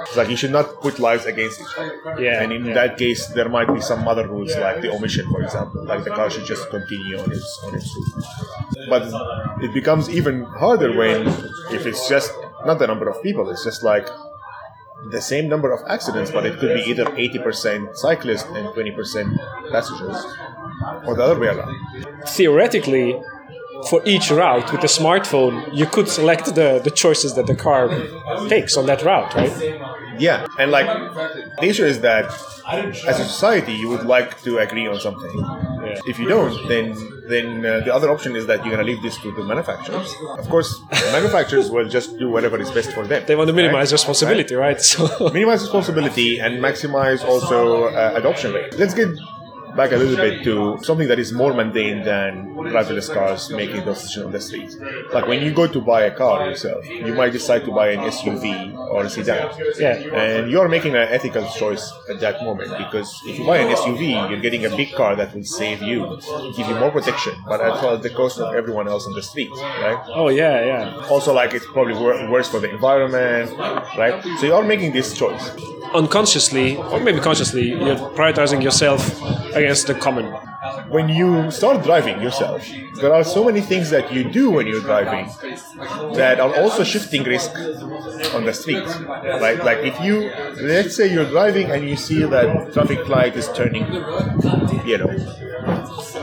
It's 0.03 0.17
like 0.17 0.29
you 0.29 0.35
should 0.35 0.51
not 0.51 0.81
put 0.81 0.99
lives 0.99 1.25
against 1.25 1.61
each 1.61 1.77
other. 1.77 2.21
Yeah, 2.21 2.43
And 2.43 2.51
in 2.51 2.65
yeah. 2.65 2.73
that 2.73 2.97
case, 2.97 3.27
there 3.27 3.47
might 3.47 3.73
be 3.73 3.79
some 3.79 4.05
other 4.07 4.27
rules, 4.27 4.53
like 4.57 4.81
the 4.81 4.91
omission, 4.91 5.29
for 5.31 5.41
example. 5.41 5.85
Like 5.85 6.03
the 6.03 6.09
car 6.11 6.29
should 6.29 6.45
just 6.45 6.69
continue 6.69 7.17
on 7.19 7.31
its 7.31 7.47
on 7.63 7.75
its 7.75 7.87
route. 7.95 8.89
But 8.89 9.03
it 9.63 9.73
becomes 9.73 10.09
even 10.09 10.43
harder 10.43 10.91
when 10.95 11.27
if 11.71 11.85
it's 11.85 12.09
just 12.09 12.33
not 12.65 12.79
the 12.79 12.87
number 12.87 13.07
of 13.07 13.23
people. 13.23 13.49
It's 13.49 13.63
just 13.63 13.83
like 13.83 14.07
the 15.11 15.21
same 15.21 15.47
number 15.47 15.71
of 15.71 15.79
accidents, 15.87 16.31
but 16.31 16.45
it 16.45 16.59
could 16.59 16.73
be 16.73 16.81
either 16.89 17.05
80% 17.05 17.95
cyclists 17.95 18.43
and 18.57 18.67
20% 18.69 19.71
passengers, 19.71 20.17
or 21.05 21.15
the 21.15 21.23
other 21.23 21.39
way 21.39 21.47
around. 21.47 21.75
theoretically, 22.27 23.21
for 23.89 24.01
each 24.05 24.31
route 24.31 24.71
with 24.71 24.83
a 24.83 24.87
smartphone, 24.87 25.69
you 25.73 25.85
could 25.85 26.07
select 26.07 26.55
the, 26.55 26.81
the 26.83 26.91
choices 26.91 27.35
that 27.35 27.47
the 27.47 27.55
car 27.55 27.89
takes 28.49 28.75
on 28.77 28.85
that 28.87 29.03
route, 29.03 29.33
right? 29.35 29.51
Yeah, 30.19 30.47
and 30.57 30.71
like 30.71 30.87
the 31.61 31.67
issue 31.67 31.85
is 31.85 32.01
that 32.01 32.25
as 32.67 33.19
a 33.19 33.23
society, 33.23 33.73
you 33.73 33.89
would 33.89 34.05
like 34.05 34.41
to 34.43 34.57
agree 34.57 34.87
on 34.87 34.99
something. 34.99 35.31
Yeah. 35.37 35.99
If 36.07 36.19
you 36.19 36.27
don't, 36.27 36.67
then 36.67 36.95
then 37.27 37.65
uh, 37.65 37.79
the 37.81 37.93
other 37.93 38.09
option 38.09 38.35
is 38.35 38.47
that 38.47 38.65
you're 38.65 38.75
gonna 38.75 38.87
leave 38.87 39.01
this 39.01 39.17
to 39.17 39.31
the 39.31 39.43
manufacturers. 39.43 40.13
Of 40.37 40.49
course, 40.49 40.79
the 40.89 41.09
manufacturers 41.11 41.69
will 41.69 41.87
just 41.87 42.17
do 42.17 42.29
whatever 42.29 42.59
is 42.59 42.71
best 42.71 42.91
for 42.91 43.05
them. 43.05 43.23
They 43.27 43.35
want 43.35 43.47
to 43.47 43.53
minimize 43.53 43.91
right? 43.91 43.99
responsibility, 43.99 44.55
right? 44.55 44.81
So 44.91 45.29
minimize 45.29 45.61
responsibility 45.61 46.39
and 46.39 46.61
maximize 46.61 47.23
also 47.23 47.85
uh, 47.85 48.13
adoption 48.15 48.53
rate. 48.53 48.77
Let's 48.77 48.93
get 48.93 49.09
back 49.77 49.91
a 49.91 49.97
little 49.97 50.15
bit 50.17 50.43
to 50.43 50.77
something 50.83 51.07
that 51.07 51.19
is 51.19 51.31
more 51.31 51.53
mundane 51.53 52.03
than 52.03 52.55
driverless 52.55 53.13
cars 53.13 53.49
making 53.51 53.85
those 53.85 54.01
decisions 54.01 54.25
on 54.25 54.31
the 54.31 54.41
street. 54.41 54.75
Like 55.13 55.27
when 55.27 55.43
you 55.43 55.53
go 55.53 55.67
to 55.67 55.79
buy 55.79 56.01
a 56.03 56.13
car 56.21 56.49
yourself, 56.49 56.83
you 56.89 57.13
might 57.13 57.31
decide 57.31 57.63
to 57.65 57.71
buy 57.71 57.89
an 57.91 57.99
SUV 57.99 58.75
or 58.75 59.05
a 59.05 59.09
sedan. 59.09 59.49
Yeah. 59.79 59.93
And 60.23 60.51
you're 60.51 60.67
making 60.67 60.95
an 60.95 61.07
ethical 61.17 61.47
choice 61.61 61.85
at 62.09 62.19
that 62.21 62.43
moment 62.43 62.71
because 62.77 63.09
if 63.25 63.37
you 63.39 63.45
buy 63.45 63.57
an 63.57 63.73
SUV, 63.75 64.29
you're 64.29 64.39
getting 64.47 64.65
a 64.65 64.75
big 64.75 64.91
car 64.93 65.15
that 65.15 65.33
will 65.35 65.43
save 65.43 65.81
you, 65.81 66.19
give 66.57 66.67
you 66.67 66.75
more 66.75 66.91
protection, 66.91 67.33
but 67.47 67.61
at 67.61 68.01
the 68.01 68.09
cost 68.09 68.39
of 68.39 68.55
everyone 68.55 68.87
else 68.87 69.05
on 69.05 69.13
the 69.13 69.21
street, 69.21 69.51
right? 69.85 70.01
Oh 70.07 70.29
yeah, 70.29 70.65
yeah. 70.65 71.07
Also, 71.09 71.33
like 71.33 71.53
it's 71.53 71.67
probably 71.67 71.93
wor- 71.93 72.29
worse 72.31 72.49
for 72.49 72.59
the 72.59 72.69
environment, 72.69 73.55
right? 73.97 74.23
So 74.39 74.47
you're 74.47 74.63
making 74.63 74.93
this 74.93 75.13
choice. 75.13 75.51
Unconsciously, 75.93 76.75
or 76.77 76.99
maybe 76.99 77.19
consciously, 77.19 77.69
you're 77.69 77.95
prioritizing 78.17 78.61
yourself 78.61 79.01
against 79.57 79.87
the 79.87 79.95
common. 79.95 80.33
when 80.89 81.09
you 81.09 81.51
start 81.51 81.83
driving 81.83 82.21
yourself, 82.21 82.65
there 82.95 83.13
are 83.13 83.23
so 83.23 83.43
many 83.43 83.61
things 83.61 83.89
that 83.89 84.11
you 84.11 84.23
do 84.23 84.51
when 84.51 84.67
you're 84.67 84.81
driving 84.81 85.27
that 86.15 86.39
are 86.39 86.53
also 86.61 86.83
shifting 86.83 87.23
risk 87.23 87.51
on 88.33 88.45
the 88.45 88.53
street. 88.53 88.87
Right? 89.45 89.63
Like 89.63 89.79
if 89.79 89.99
you, 90.01 90.31
let's 90.61 90.95
say 90.95 91.11
you're 91.11 91.29
driving 91.29 91.71
and 91.71 91.87
you 91.87 91.95
see 91.95 92.23
that 92.23 92.73
traffic 92.73 93.07
light 93.07 93.35
is 93.35 93.49
turning 93.53 93.85
yellow, 94.85 95.13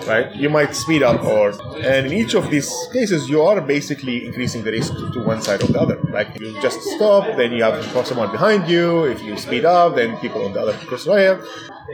right? 0.06 0.34
You 0.34 0.48
might 0.50 0.74
speed 0.74 1.02
up, 1.02 1.22
or 1.24 1.50
and 1.82 2.06
in 2.06 2.12
each 2.12 2.34
of 2.34 2.50
these 2.50 2.70
cases, 2.92 3.28
you 3.28 3.42
are 3.42 3.60
basically 3.60 4.24
increasing 4.24 4.64
the 4.64 4.72
risk 4.72 4.92
to, 4.92 5.22
one 5.24 5.40
side 5.42 5.62
or 5.62 5.66
the 5.66 5.80
other. 5.80 5.98
Like 6.10 6.38
you 6.40 6.60
just 6.60 6.80
stop, 6.82 7.36
then 7.36 7.52
you 7.52 7.62
have 7.62 7.84
someone 8.06 8.30
behind 8.30 8.68
you. 8.68 9.04
If 9.04 9.22
you 9.22 9.36
speed 9.36 9.64
up, 9.64 9.96
then 9.96 10.16
people 10.18 10.44
on 10.44 10.52
the 10.52 10.60
other 10.60 10.72
cross 10.86 11.06
rail. 11.06 11.42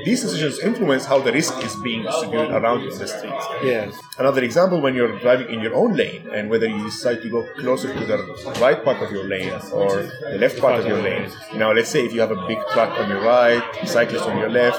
These 0.04 0.22
decisions 0.22 0.58
influence 0.60 1.04
how 1.04 1.20
the 1.20 1.32
risk 1.32 1.62
is 1.64 1.74
being 1.76 2.02
distributed 2.02 2.50
around 2.50 2.82
in 2.82 2.96
the 2.96 3.06
streets. 3.06 3.44
Yeah. 3.62 3.90
Another 4.18 4.42
example 4.42 4.80
when 4.80 4.94
you're 4.94 5.18
driving 5.18 5.48
in 5.52 5.60
your 5.60 5.74
own 5.74 5.94
lane 5.96 6.28
and 6.32 6.48
whether 6.50 6.68
you 6.68 6.82
decide 6.84 7.22
to 7.22 7.28
go 7.28 7.46
closer 7.58 7.92
to 7.92 8.04
the 8.06 8.18
right 8.60 8.82
part 8.84 9.02
of 9.02 9.10
your 9.10 9.24
lane 9.24 9.52
or 9.72 10.02
the 10.02 10.38
left 10.38 10.60
part 10.60 10.78
of 10.78 10.86
your 10.86 11.00
lane. 11.02 11.30
Now, 11.54 11.72
let's 11.72 11.90
say 11.90 12.04
if 12.04 12.12
you 12.12 12.20
have 12.20 12.30
a 12.30 12.46
big 12.46 12.58
truck 12.72 12.98
on 12.98 13.08
your 13.08 13.22
right, 13.22 13.62
cyclist 13.86 14.24
on 14.26 14.38
your 14.38 14.50
left, 14.50 14.78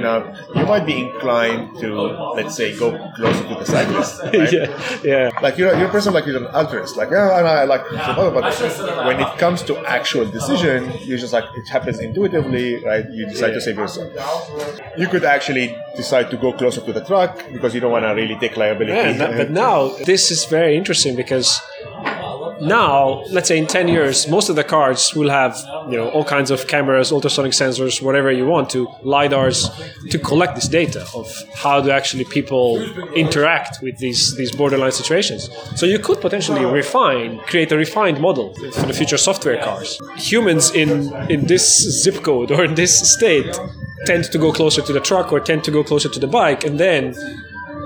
now 0.00 0.34
you 0.54 0.66
might 0.66 0.84
be 0.84 1.00
inclined 1.08 1.78
to, 1.78 1.94
let's 2.34 2.54
say, 2.54 2.76
go 2.78 2.90
closer 3.16 3.42
to 3.48 3.54
the 3.54 3.64
cyclist. 3.64 4.22
Right? 4.34 4.52
yeah, 4.52 5.00
yeah. 5.04 5.30
Like 5.40 5.58
you're, 5.58 5.76
you're 5.76 5.88
a 5.88 5.90
person 5.90 6.12
like 6.12 6.26
you're 6.26 6.38
an 6.38 6.46
altruist, 6.48 6.96
like 6.96 7.10
yeah, 7.10 7.38
and 7.38 7.46
I 7.46 7.64
like 7.64 7.84
but 7.90 9.06
when 9.06 9.20
it 9.20 9.38
comes 9.38 9.62
to 9.62 9.78
actual 9.86 10.24
decision, 10.28 10.90
you're 11.02 11.18
just 11.18 11.32
like 11.32 11.44
it 11.54 11.68
happens 11.68 12.00
intuitively, 12.00 12.84
right? 12.84 13.04
You 13.10 13.26
decide 13.26 13.52
to 13.52 13.60
save 13.60 13.76
yourself. 13.76 14.12
You 14.96 15.08
could 15.08 15.24
actually 15.24 15.76
decide 15.96 16.30
to 16.30 16.36
go 16.36 16.52
closer 16.52 16.80
to 16.80 16.92
the 16.92 17.04
truck 17.04 17.44
because 17.52 17.74
you 17.74 17.80
don't 17.80 17.92
want 17.92 18.04
to 18.04 18.12
really 18.12 18.36
take 18.38 18.56
liability. 18.56 19.18
Yeah, 19.18 19.36
but 19.36 19.50
now 19.50 19.88
this 20.04 20.30
is 20.30 20.44
very 20.44 20.76
interesting 20.76 21.16
because 21.16 21.60
now, 22.64 23.22
let's 23.30 23.48
say 23.48 23.58
in 23.58 23.66
10 23.66 23.88
years, 23.88 24.28
most 24.28 24.48
of 24.48 24.56
the 24.56 24.64
cars 24.64 25.14
will 25.14 25.30
have, 25.30 25.56
you 25.90 25.96
know, 25.96 26.08
all 26.10 26.24
kinds 26.24 26.50
of 26.50 26.66
cameras, 26.66 27.12
ultrasonic 27.12 27.52
sensors, 27.52 28.02
whatever 28.02 28.30
you 28.32 28.46
want 28.46 28.70
to, 28.70 28.86
LiDARs, 29.02 29.70
to 30.10 30.18
collect 30.18 30.54
this 30.54 30.68
data 30.68 31.06
of 31.14 31.30
how 31.54 31.80
do 31.80 31.90
actually 31.90 32.24
people 32.24 32.82
interact 33.14 33.82
with 33.82 33.98
these, 33.98 34.36
these 34.36 34.52
borderline 34.52 34.92
situations. 34.92 35.50
So 35.76 35.86
you 35.86 35.98
could 35.98 36.20
potentially 36.20 36.64
refine, 36.64 37.38
create 37.40 37.70
a 37.72 37.76
refined 37.76 38.20
model 38.20 38.54
for 38.72 38.86
the 38.86 38.92
future 38.92 39.18
software 39.18 39.62
cars. 39.62 40.00
Humans 40.16 40.74
in, 40.74 41.14
in 41.30 41.46
this 41.46 42.02
zip 42.02 42.22
code 42.22 42.50
or 42.50 42.64
in 42.64 42.74
this 42.74 43.12
state 43.12 43.58
tend 44.06 44.24
to 44.24 44.38
go 44.38 44.52
closer 44.52 44.82
to 44.82 44.92
the 44.92 45.00
truck 45.00 45.32
or 45.32 45.40
tend 45.40 45.64
to 45.64 45.70
go 45.70 45.82
closer 45.82 46.08
to 46.08 46.18
the 46.18 46.26
bike 46.26 46.64
and 46.64 46.78
then 46.78 47.14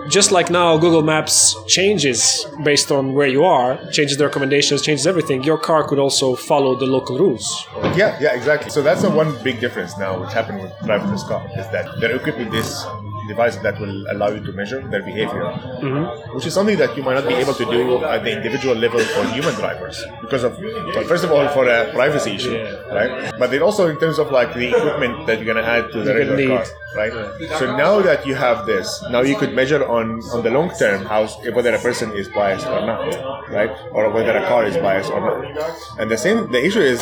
just 0.09 0.31
like 0.33 0.51
now 0.51 0.77
Google 0.79 1.03
Maps 1.03 1.57
changes 1.67 2.47
based 2.63 2.91
on 2.91 3.13
where 3.13 3.27
you 3.27 3.45
are, 3.45 3.77
changes 3.91 4.17
the 4.17 4.25
recommendations, 4.25 4.83
changes 4.83 5.07
everything, 5.07 5.43
your 5.43 5.59
car 5.59 5.87
could 5.87 5.99
also 5.99 6.35
follow 6.35 6.75
the 6.75 6.87
local 6.87 7.19
rules. 7.19 7.67
Yeah, 7.97 8.17
yeah, 8.21 8.35
exactly. 8.35 8.71
So 8.71 8.83
that's 8.83 9.03
the 9.03 9.11
one 9.11 9.37
big 9.43 9.61
difference 9.61 9.97
now, 9.99 10.21
which 10.21 10.33
happened 10.33 10.63
with 10.63 10.73
driverless 10.83 11.27
car, 11.29 11.47
is 11.57 11.69
that 11.71 11.87
they're 12.01 12.17
equipped 12.17 12.39
with 12.39 12.51
this 12.51 12.85
device 13.29 13.57
that 13.59 13.79
will 13.79 14.11
allow 14.11 14.29
you 14.29 14.41
to 14.41 14.53
measure 14.53 14.81
their 14.89 15.03
behavior, 15.03 15.45
mm-hmm. 15.85 16.35
which 16.35 16.47
is 16.47 16.55
something 16.55 16.79
that 16.79 16.97
you 16.97 17.03
might 17.03 17.15
not 17.15 17.29
be 17.29 17.35
able 17.35 17.55
to 17.55 17.65
do 17.67 18.03
at 18.05 18.25
the 18.25 18.33
individual 18.35 18.75
level 18.75 18.99
for 19.01 19.25
human 19.27 19.55
drivers 19.55 20.03
because 20.23 20.43
of, 20.45 20.59
well, 20.59 21.05
first 21.05 21.25
of 21.25 21.31
all, 21.31 21.47
for 21.49 21.69
a 21.69 21.93
privacy 21.93 22.33
issue, 22.33 22.57
right? 22.91 23.31
But 23.39 23.51
then 23.51 23.63
also 23.63 23.89
in 23.89 24.01
terms 24.01 24.19
of 24.19 24.33
like 24.33 24.55
the 24.55 24.69
equipment 24.69 25.27
that 25.27 25.37
you're 25.39 25.53
going 25.53 25.63
to 25.63 25.71
add 25.71 25.93
to 25.93 25.99
the 25.99 26.13
gonna 26.13 26.19
regular 26.19 26.65
car. 26.65 26.67
Right? 26.95 27.13
So 27.59 27.77
now 27.77 28.01
that 28.03 28.27
you 28.27 28.35
have 28.35 28.67
this, 28.67 29.03
now 29.11 29.23
you 29.23 29.37
could 29.37 29.55
measure 29.55 29.85
on 29.87 30.23
on 30.33 30.43
the 30.43 30.51
long 30.51 30.71
term 30.71 31.05
how 31.05 31.27
whether 31.53 31.75
a 31.75 31.79
person 31.79 32.13
is 32.13 32.29
biased 32.29 32.67
or 32.67 32.85
not, 32.87 33.49
right? 33.51 33.71
Or 33.93 34.11
whether 34.11 34.37
a 34.37 34.47
car 34.47 34.65
is 34.65 34.77
biased 34.77 35.11
or 35.11 35.21
not. 35.21 35.69
And 35.99 36.11
the 36.11 36.19
same, 36.19 36.51
the 36.53 36.65
issue 36.65 36.81
is 36.81 37.01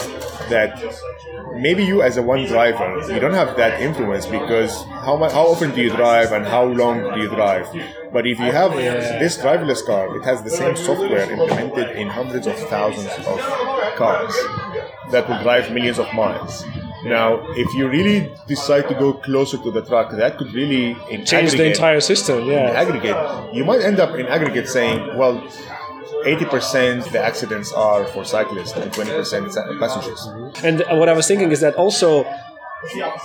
that 0.49 0.83
maybe 1.61 1.85
you 1.85 2.03
as 2.03 2.17
a 2.17 2.23
one 2.23 2.45
driver 2.45 3.01
you 3.13 3.19
don't 3.19 3.33
have 3.33 3.57
that 3.57 3.81
influence 3.81 4.27
because 4.27 4.85
how 5.07 5.17
much 5.17 5.33
how 5.33 5.47
often 5.47 5.75
do 5.75 5.81
you 5.81 5.91
drive 5.91 6.33
and 6.33 6.45
how 6.45 6.65
long 6.65 7.01
do 7.15 7.21
you 7.21 7.29
drive 7.29 7.67
but 8.13 8.27
if 8.27 8.39
you 8.39 8.53
have 8.53 8.73
this 8.75 9.39
driverless 9.39 9.85
car 9.85 10.17
it 10.17 10.25
has 10.25 10.43
the 10.43 10.51
same 10.51 10.77
software 10.77 11.31
implemented 11.31 11.97
in 11.97 12.09
hundreds 12.09 12.47
of 12.47 12.59
thousands 12.69 13.11
of 13.27 13.39
cars 13.97 14.35
that 15.11 15.29
will 15.29 15.43
drive 15.43 15.73
millions 15.73 15.99
of 15.99 16.13
miles 16.13 16.65
now 17.05 17.41
if 17.51 17.73
you 17.75 17.89
really 17.89 18.33
decide 18.47 18.89
to 18.89 18.95
go 18.95 19.13
closer 19.13 19.59
to 19.59 19.71
the 19.71 19.83
truck 19.83 20.11
that 20.13 20.39
could 20.39 20.53
really 20.53 20.95
Change 21.25 21.53
the 21.53 21.67
entire 21.67 22.01
system, 22.01 22.49
yeah. 22.49 22.71
aggregate, 22.71 23.17
you 23.55 23.65
might 23.65 23.81
end 23.81 24.01
up 24.01 24.15
in 24.17 24.27
aggregate 24.27 24.69
saying, 24.69 25.17
well, 25.17 25.41
80% 26.25 27.13
the 27.13 27.21
accidents 27.21 27.73
are 27.73 28.05
for 28.07 28.25
cyclists 28.25 28.73
and 28.73 28.91
20% 28.93 29.79
passengers. 29.79 30.27
And 30.65 30.83
uh, 30.83 30.97
what 30.97 31.09
I 31.09 31.13
was 31.13 31.27
thinking 31.29 31.53
is 31.53 31.61
that 31.61 31.75
also 31.77 32.25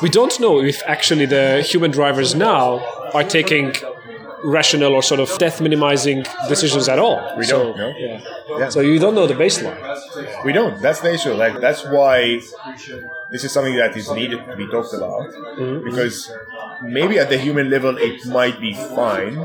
we 0.01 0.09
don't 0.09 0.39
know 0.39 0.61
if 0.61 0.81
actually 0.85 1.25
the 1.25 1.61
human 1.61 1.91
drivers 1.91 2.35
now 2.35 2.79
are 3.13 3.23
taking 3.23 3.73
rational 4.43 4.93
or 4.93 5.03
sort 5.03 5.19
of 5.19 5.35
death 5.37 5.61
minimizing 5.61 6.25
decisions 6.47 6.87
at 6.89 6.99
all. 6.99 7.19
We 7.37 7.43
So, 7.43 7.63
don't 7.63 7.77
know. 7.77 7.93
Yeah. 7.97 8.21
Yeah. 8.59 8.69
So 8.69 8.81
you 8.81 8.99
don't 8.99 9.15
know 9.15 9.27
the 9.27 9.33
baseline. 9.33 9.79
We 10.43 10.53
don't. 10.53 10.81
That's 10.81 11.01
the 11.01 11.13
issue. 11.13 11.33
Like 11.33 11.59
that's 11.59 11.85
why 11.85 12.39
this 13.31 13.43
is 13.43 13.51
something 13.51 13.75
that 13.75 13.95
is 13.95 14.09
needed 14.11 14.45
to 14.45 14.55
be 14.55 14.67
talked 14.67 14.93
about 14.93 15.29
mm-hmm. 15.29 15.85
because 15.85 16.31
maybe 16.81 17.19
at 17.19 17.29
the 17.29 17.37
human 17.37 17.69
level 17.69 17.97
it 17.97 18.25
might 18.27 18.59
be 18.59 18.73
fine, 18.73 19.37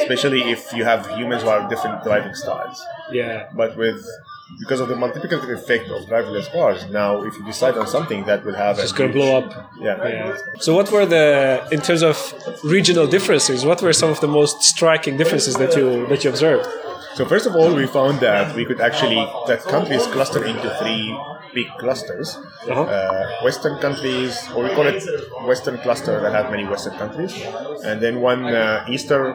especially 0.00 0.42
if 0.50 0.72
you 0.72 0.84
have 0.84 1.06
humans 1.16 1.42
who 1.42 1.48
have 1.48 1.68
different 1.68 2.02
driving 2.02 2.34
styles. 2.34 2.84
Yeah. 3.10 3.48
But 3.54 3.76
with 3.76 4.06
because 4.58 4.80
of 4.80 4.88
the 4.88 4.94
multiplicative 4.94 5.50
effect 5.52 5.88
of 5.88 6.04
driverless 6.06 6.50
cars, 6.52 6.86
now 6.90 7.22
if 7.22 7.36
you 7.36 7.44
decide 7.44 7.76
on 7.76 7.86
something 7.86 8.24
that 8.24 8.44
will 8.44 8.54
have 8.54 8.78
It's 8.78 8.92
going 8.92 9.12
to 9.12 9.18
blow 9.18 9.38
up. 9.38 9.70
Yeah. 9.78 10.08
Yeah. 10.08 10.36
So, 10.60 10.74
what 10.74 10.90
were 10.90 11.06
the, 11.06 11.66
in 11.72 11.80
terms 11.80 12.02
of 12.02 12.16
regional 12.62 13.06
differences, 13.06 13.64
what 13.64 13.80
were 13.82 13.92
some 13.92 14.10
of 14.10 14.20
the 14.20 14.28
most 14.28 14.62
striking 14.62 15.16
differences 15.16 15.54
that 15.56 15.76
you 15.76 16.06
that 16.08 16.24
you 16.24 16.30
observed? 16.30 16.68
So 17.14 17.26
first 17.26 17.46
of 17.46 17.54
all, 17.54 17.74
we 17.74 17.86
found 17.86 18.20
that 18.20 18.56
we 18.56 18.64
could 18.64 18.80
actually 18.80 19.20
that 19.46 19.60
countries 19.68 20.06
cluster 20.06 20.44
into 20.44 20.68
three 20.80 21.14
big 21.52 21.68
clusters. 21.78 22.38
Uh-huh. 22.68 22.82
Uh, 22.84 23.44
Western 23.44 23.78
countries, 23.78 24.32
or 24.54 24.64
we 24.64 24.70
call 24.70 24.86
it 24.86 25.02
Western 25.44 25.76
cluster 25.78 26.20
that 26.20 26.32
have 26.32 26.50
many 26.50 26.64
Western 26.64 26.94
countries, 26.96 27.34
and 27.84 28.00
then 28.00 28.20
one 28.20 28.46
uh, 28.46 28.86
Eastern, 28.88 29.34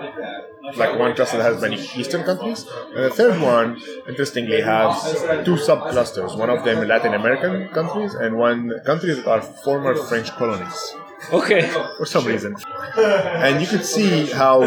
like 0.75 0.97
one 0.99 1.15
cluster 1.15 1.37
that 1.37 1.43
has 1.43 1.61
many 1.61 1.77
Eastern 1.95 2.23
countries, 2.23 2.67
and 2.95 3.05
the 3.05 3.09
third 3.09 3.41
one, 3.41 3.81
interestingly, 4.07 4.61
has 4.61 5.45
two 5.45 5.57
sub-clusters. 5.57 6.35
One 6.35 6.49
of 6.49 6.63
them 6.63 6.87
Latin 6.87 7.13
American 7.13 7.69
countries, 7.69 8.13
and 8.13 8.37
one 8.37 8.73
countries 8.85 9.17
that 9.17 9.27
are 9.27 9.41
former 9.41 9.95
French 9.95 10.31
colonies 10.31 10.93
Okay. 11.31 11.61
for 11.97 12.05
some 12.05 12.25
reason. 12.25 12.55
And 12.97 13.61
you 13.61 13.67
could 13.67 13.85
see 13.85 14.27
how 14.27 14.61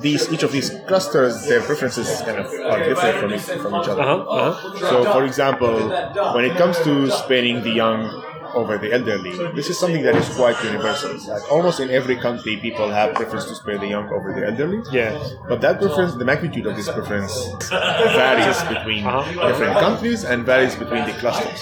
these 0.00 0.32
each 0.32 0.42
of 0.42 0.52
these 0.52 0.70
clusters, 0.86 1.46
their 1.46 1.60
preferences 1.60 2.08
kind 2.22 2.38
of 2.38 2.46
are 2.46 2.82
different 2.84 3.18
from 3.18 3.32
each, 3.34 3.42
from 3.42 3.74
each 3.76 3.88
other. 3.88 4.02
Uh-huh, 4.02 4.22
uh-huh. 4.22 4.78
So, 4.78 5.04
for 5.12 5.24
example, 5.24 5.88
when 6.34 6.44
it 6.44 6.56
comes 6.56 6.78
to 6.80 7.10
sparing 7.10 7.62
the 7.62 7.70
young 7.70 8.22
over 8.54 8.78
the 8.78 8.92
elderly, 8.92 9.32
this 9.54 9.68
is 9.70 9.78
something 9.78 10.02
that 10.02 10.14
is 10.16 10.28
quite 10.34 10.56
universal. 10.64 11.12
Like 11.32 11.50
almost 11.50 11.80
in 11.80 11.90
every 11.90 12.16
country, 12.16 12.56
people 12.56 12.88
have 12.90 13.14
preference 13.14 13.44
to 13.46 13.54
spare 13.54 13.78
the 13.78 13.88
young 13.88 14.08
over 14.12 14.32
the 14.32 14.46
elderly. 14.46 14.82
Yeah. 14.92 15.18
But 15.48 15.60
that 15.62 15.80
preference, 15.80 16.14
the 16.14 16.24
magnitude 16.24 16.66
of 16.66 16.76
this 16.76 16.88
preference 16.90 17.32
varies 17.70 18.62
between 18.74 19.04
Uh-huh. 19.06 19.48
different 19.48 19.76
countries 19.78 20.24
and 20.24 20.44
varies 20.46 20.74
between 20.76 21.04
the 21.06 21.12
clusters. 21.22 21.60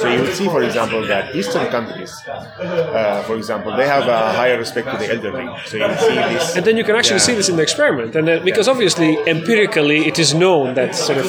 So 0.00 0.08
you 0.08 0.20
would 0.22 0.34
see, 0.34 0.46
for 0.46 0.62
example, 0.62 1.06
that 1.06 1.34
Eastern 1.34 1.66
countries, 1.70 2.12
uh, 2.28 3.22
for 3.26 3.36
example, 3.36 3.76
they 3.76 3.86
have 3.86 4.06
a 4.08 4.32
higher 4.32 4.58
respect 4.58 4.86
to 4.90 4.96
the 4.96 5.08
elderly. 5.14 5.46
So 5.66 5.76
you 5.76 5.94
see 5.96 6.14
this. 6.34 6.56
And 6.56 6.64
then 6.66 6.76
you 6.76 6.84
can 6.84 6.96
actually 6.96 7.20
Yeah. 7.20 7.28
see 7.28 7.34
this 7.34 7.48
in 7.48 7.56
the 7.56 7.62
experiment. 7.62 8.14
And 8.16 8.26
then, 8.28 8.44
because 8.44 8.68
obviously, 8.68 9.18
empirically, 9.26 10.06
it 10.10 10.18
is 10.18 10.34
known 10.34 10.74
that 10.74 10.94
sort 10.94 11.18
of 11.18 11.28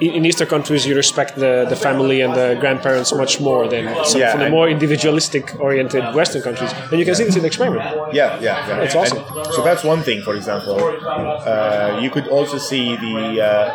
in, 0.00 0.10
in 0.14 0.24
Eastern 0.24 0.48
countries 0.48 0.86
you 0.86 0.94
respect 0.94 1.36
the, 1.36 1.66
the 1.68 1.76
family 1.76 2.20
and 2.20 2.34
the 2.34 2.56
grandparents 2.60 3.12
much 3.14 3.40
more 3.40 3.68
than 3.68 3.84
some 4.04 4.20
Yeah, 4.20 4.32
from 4.32 4.40
the 4.40 4.50
more 4.50 4.68
individualistic 4.68 5.58
oriented 5.60 6.14
Western 6.14 6.42
countries. 6.42 6.72
And 6.90 6.98
you 6.98 7.04
can 7.04 7.14
see 7.14 7.24
this 7.24 7.36
in 7.36 7.42
the 7.42 7.48
experiment. 7.48 7.82
Yeah, 8.12 8.38
yeah, 8.40 8.68
yeah. 8.68 8.80
It's 8.82 8.94
awesome. 8.94 9.18
And 9.18 9.54
so 9.54 9.62
that's 9.62 9.84
one 9.84 10.02
thing. 10.02 10.22
For 10.22 10.34
example, 10.34 10.78
uh, 10.78 11.98
you 12.00 12.10
could 12.10 12.28
also 12.28 12.58
see 12.58 12.96
the 12.96 13.42
uh, 13.42 13.74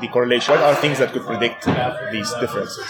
the 0.00 0.08
correlation. 0.08 0.54
What 0.54 0.62
are 0.62 0.74
things 0.74 0.98
that 0.98 1.12
could 1.12 1.24
predict 1.24 1.66
these 2.12 2.32
differences? 2.40 2.88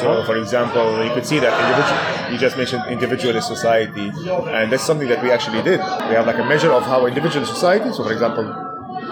So, 0.00 0.22
for 0.24 0.36
example, 0.36 1.04
you 1.04 1.12
could 1.14 1.26
see 1.26 1.38
that 1.38 1.52
individual. 1.62 2.32
You 2.32 2.38
just 2.38 2.56
mentioned 2.56 2.82
individualist 2.90 3.48
society, 3.48 4.12
and 4.56 4.70
that's 4.72 4.84
something 4.84 5.08
that 5.08 5.22
we 5.22 5.30
actually 5.30 5.62
did. 5.62 5.80
We 5.80 6.14
have 6.14 6.26
like 6.26 6.38
a 6.38 6.44
measure 6.44 6.72
of 6.72 6.84
how 6.84 7.06
individual 7.06 7.46
society. 7.46 7.92
So, 7.92 8.04
for 8.04 8.12
example, 8.12 8.44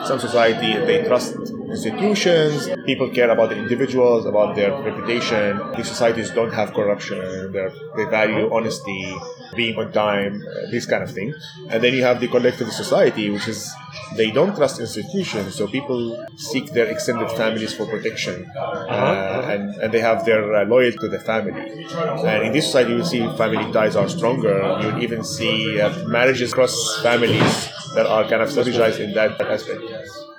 some 0.04 0.18
society 0.18 0.72
they 0.86 1.04
trust 1.04 1.36
institutions 1.72 2.68
people 2.84 3.08
care 3.10 3.30
about 3.30 3.48
the 3.50 3.56
individuals 3.56 4.26
about 4.26 4.54
their 4.56 4.72
reputation. 4.82 5.60
These 5.76 5.88
societies 5.88 6.30
don't 6.30 6.52
have 6.52 6.74
corruption 6.74 7.18
they're, 7.52 7.72
value 8.10 8.52
honesty 8.52 9.14
being 9.54 9.76
on 9.78 9.92
time 9.92 10.42
this 10.70 10.86
kind 10.86 11.02
of 11.02 11.10
thing. 11.10 11.34
And 11.70 11.82
then 11.82 11.94
you 11.94 12.02
have 12.02 12.20
the 12.20 12.28
collective 12.28 12.70
society 12.72 13.30
which 13.30 13.48
is 13.48 13.72
they 14.16 14.30
don't 14.30 14.54
trust 14.54 14.80
institutions 14.80 15.54
so 15.54 15.66
people 15.66 16.00
seek 16.36 16.72
their 16.72 16.86
extended 16.86 17.30
families 17.30 17.72
for 17.72 17.86
protection 17.86 18.50
uh, 18.56 19.46
and, 19.48 19.74
and 19.76 19.92
they 19.92 20.00
have 20.00 20.24
their 20.24 20.54
uh, 20.54 20.64
loyalty 20.64 20.98
to 20.98 21.08
the 21.08 21.20
family. 21.20 21.86
And 22.26 22.46
in 22.46 22.52
this 22.52 22.66
society 22.66 22.92
you 22.92 23.04
see 23.04 23.20
family 23.36 23.72
ties 23.72 23.96
are 23.96 24.08
stronger. 24.08 24.78
You 24.82 24.98
even 24.98 25.24
see 25.24 25.80
uh, 25.80 26.06
marriages 26.08 26.52
across 26.52 27.02
families 27.02 27.68
that 27.94 28.06
are 28.06 28.28
kind 28.28 28.42
of 28.42 28.48
strategized 28.48 29.00
in 29.00 29.12
that 29.14 29.40
aspect. 29.40 29.82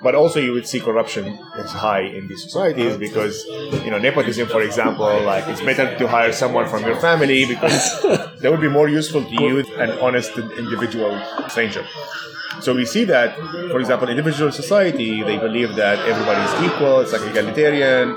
But 0.04 0.14
also, 0.14 0.38
you 0.46 0.52
would 0.52 0.66
see 0.72 0.80
corruption 0.80 1.24
is 1.64 1.72
high 1.72 2.02
in 2.18 2.28
these 2.28 2.42
societies 2.46 2.94
because, 3.06 3.34
you 3.84 3.90
know, 3.90 3.98
nepotism, 3.98 4.46
for 4.48 4.60
example, 4.60 5.08
like 5.32 5.44
it's 5.48 5.62
better 5.70 5.86
to 6.00 6.04
hire 6.06 6.30
someone 6.42 6.66
from 6.68 6.82
your 6.84 6.96
family 7.08 7.46
because 7.46 8.02
that 8.40 8.48
would 8.52 8.60
be 8.60 8.68
more 8.68 8.88
useful 9.00 9.22
to 9.24 9.34
you 9.42 9.62
than 9.62 9.90
an 9.90 9.98
honest 10.06 10.32
individual 10.64 11.12
stranger. 11.48 11.84
So 12.60 12.72
we 12.74 12.84
see 12.86 13.04
that, 13.04 13.36
for 13.72 13.80
example, 13.80 14.08
individual 14.08 14.52
society, 14.52 15.22
they 15.22 15.38
believe 15.38 15.74
that 15.76 15.98
everybody 16.12 16.40
is 16.48 16.54
equal, 16.72 17.00
it's 17.00 17.12
like 17.12 17.22
egalitarian. 17.22 18.16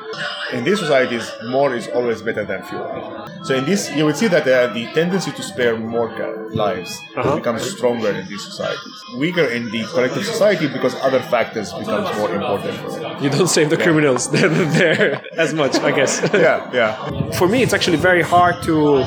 In 0.54 0.64
these 0.64 0.80
societies, 0.80 1.26
more 1.48 1.76
is 1.76 1.88
always 1.90 2.22
better 2.22 2.46
than 2.46 2.64
fewer. 2.64 3.28
So 3.44 3.56
in 3.56 3.66
this, 3.66 3.92
you 3.96 4.06
would 4.06 4.16
see 4.16 4.28
that 4.28 4.48
uh, 4.48 4.74
the 4.74 4.86
tendency 4.94 5.32
to 5.32 5.44
spare 5.44 5.76
more 5.78 6.10
lives 6.54 6.92
Uh-huh. 7.18 7.36
becomes 7.36 7.64
stronger 7.76 8.12
in 8.20 8.26
these 8.32 8.44
societies. 8.46 8.98
Weaker 9.18 9.48
in 9.58 9.64
the 9.72 9.84
collective 9.94 10.24
society 10.26 10.68
because 10.68 10.94
other 11.08 11.20
factors 11.34 11.74
becomes 11.80 12.18
more 12.18 12.34
important 12.34 12.76
for. 12.78 13.24
You 13.24 13.30
don't 13.30 13.48
save 13.48 13.70
the 13.70 13.78
criminals 13.78 14.30
they're 14.32 14.50
there 14.50 15.22
as 15.38 15.54
much, 15.54 15.76
I 15.80 15.92
guess. 15.92 16.22
Yeah, 16.38 16.70
yeah. 16.72 17.32
For 17.32 17.48
me, 17.48 17.64
it's 17.64 17.74
actually 17.74 17.98
very 17.98 18.22
hard 18.22 18.62
to 18.64 19.04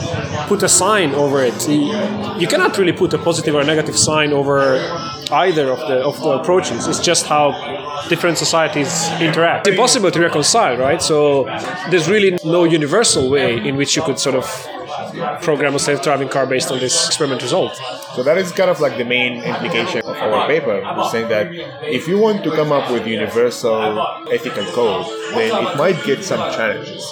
put 0.49 0.63
a 0.63 0.69
sign 0.69 1.15
over 1.15 1.43
it. 1.43 1.69
You 1.69 2.47
cannot 2.49 2.77
really 2.79 2.93
put 2.93 3.13
a 3.15 3.19
positive 3.19 3.55
or 3.55 3.61
a 3.61 3.65
negative 3.65 3.97
sign 3.97 4.33
over 4.33 4.61
either 5.31 5.71
of 5.71 5.79
the 5.79 6.03
of 6.03 6.21
the 6.21 6.31
approaches. 6.41 6.87
It's 6.89 6.99
just 7.01 7.27
how 7.27 7.53
different 8.09 8.39
societies 8.39 9.09
interact. 9.21 9.67
It's 9.67 9.75
impossible 9.77 10.11
to 10.11 10.21
reconcile, 10.21 10.77
right? 10.77 11.01
So 11.01 11.45
there's 11.91 12.09
really 12.09 12.39
no 12.45 12.65
universal 12.65 13.31
way 13.31 13.57
in 13.69 13.77
which 13.77 13.97
you 13.97 14.03
could 14.03 14.19
sort 14.19 14.35
of 14.35 14.47
program 15.43 15.75
a 15.75 15.79
self-driving 15.79 16.29
car 16.29 16.47
based 16.47 16.71
on 16.71 16.79
this 16.79 17.07
experiment 17.07 17.43
result. 17.43 17.75
So 18.15 18.23
that 18.23 18.39
is 18.39 18.53
kind 18.53 18.71
of 18.71 18.81
like 18.81 18.97
the 18.97 19.05
main 19.05 19.43
implication 19.43 20.01
of 20.01 20.17
our 20.17 20.47
paper, 20.47 20.79
is 21.01 21.11
saying 21.11 21.29
that 21.29 21.49
if 21.85 22.09
you 22.09 22.19
want 22.19 22.45
to 22.45 22.51
come 22.51 22.73
up 22.73 22.91
with 22.91 23.07
universal 23.07 24.01
ethical 24.31 24.65
code, 24.73 25.07
then 25.35 25.65
it 25.65 25.77
might 25.77 26.03
get 26.05 26.25
some 26.25 26.41
challenges. 26.53 27.03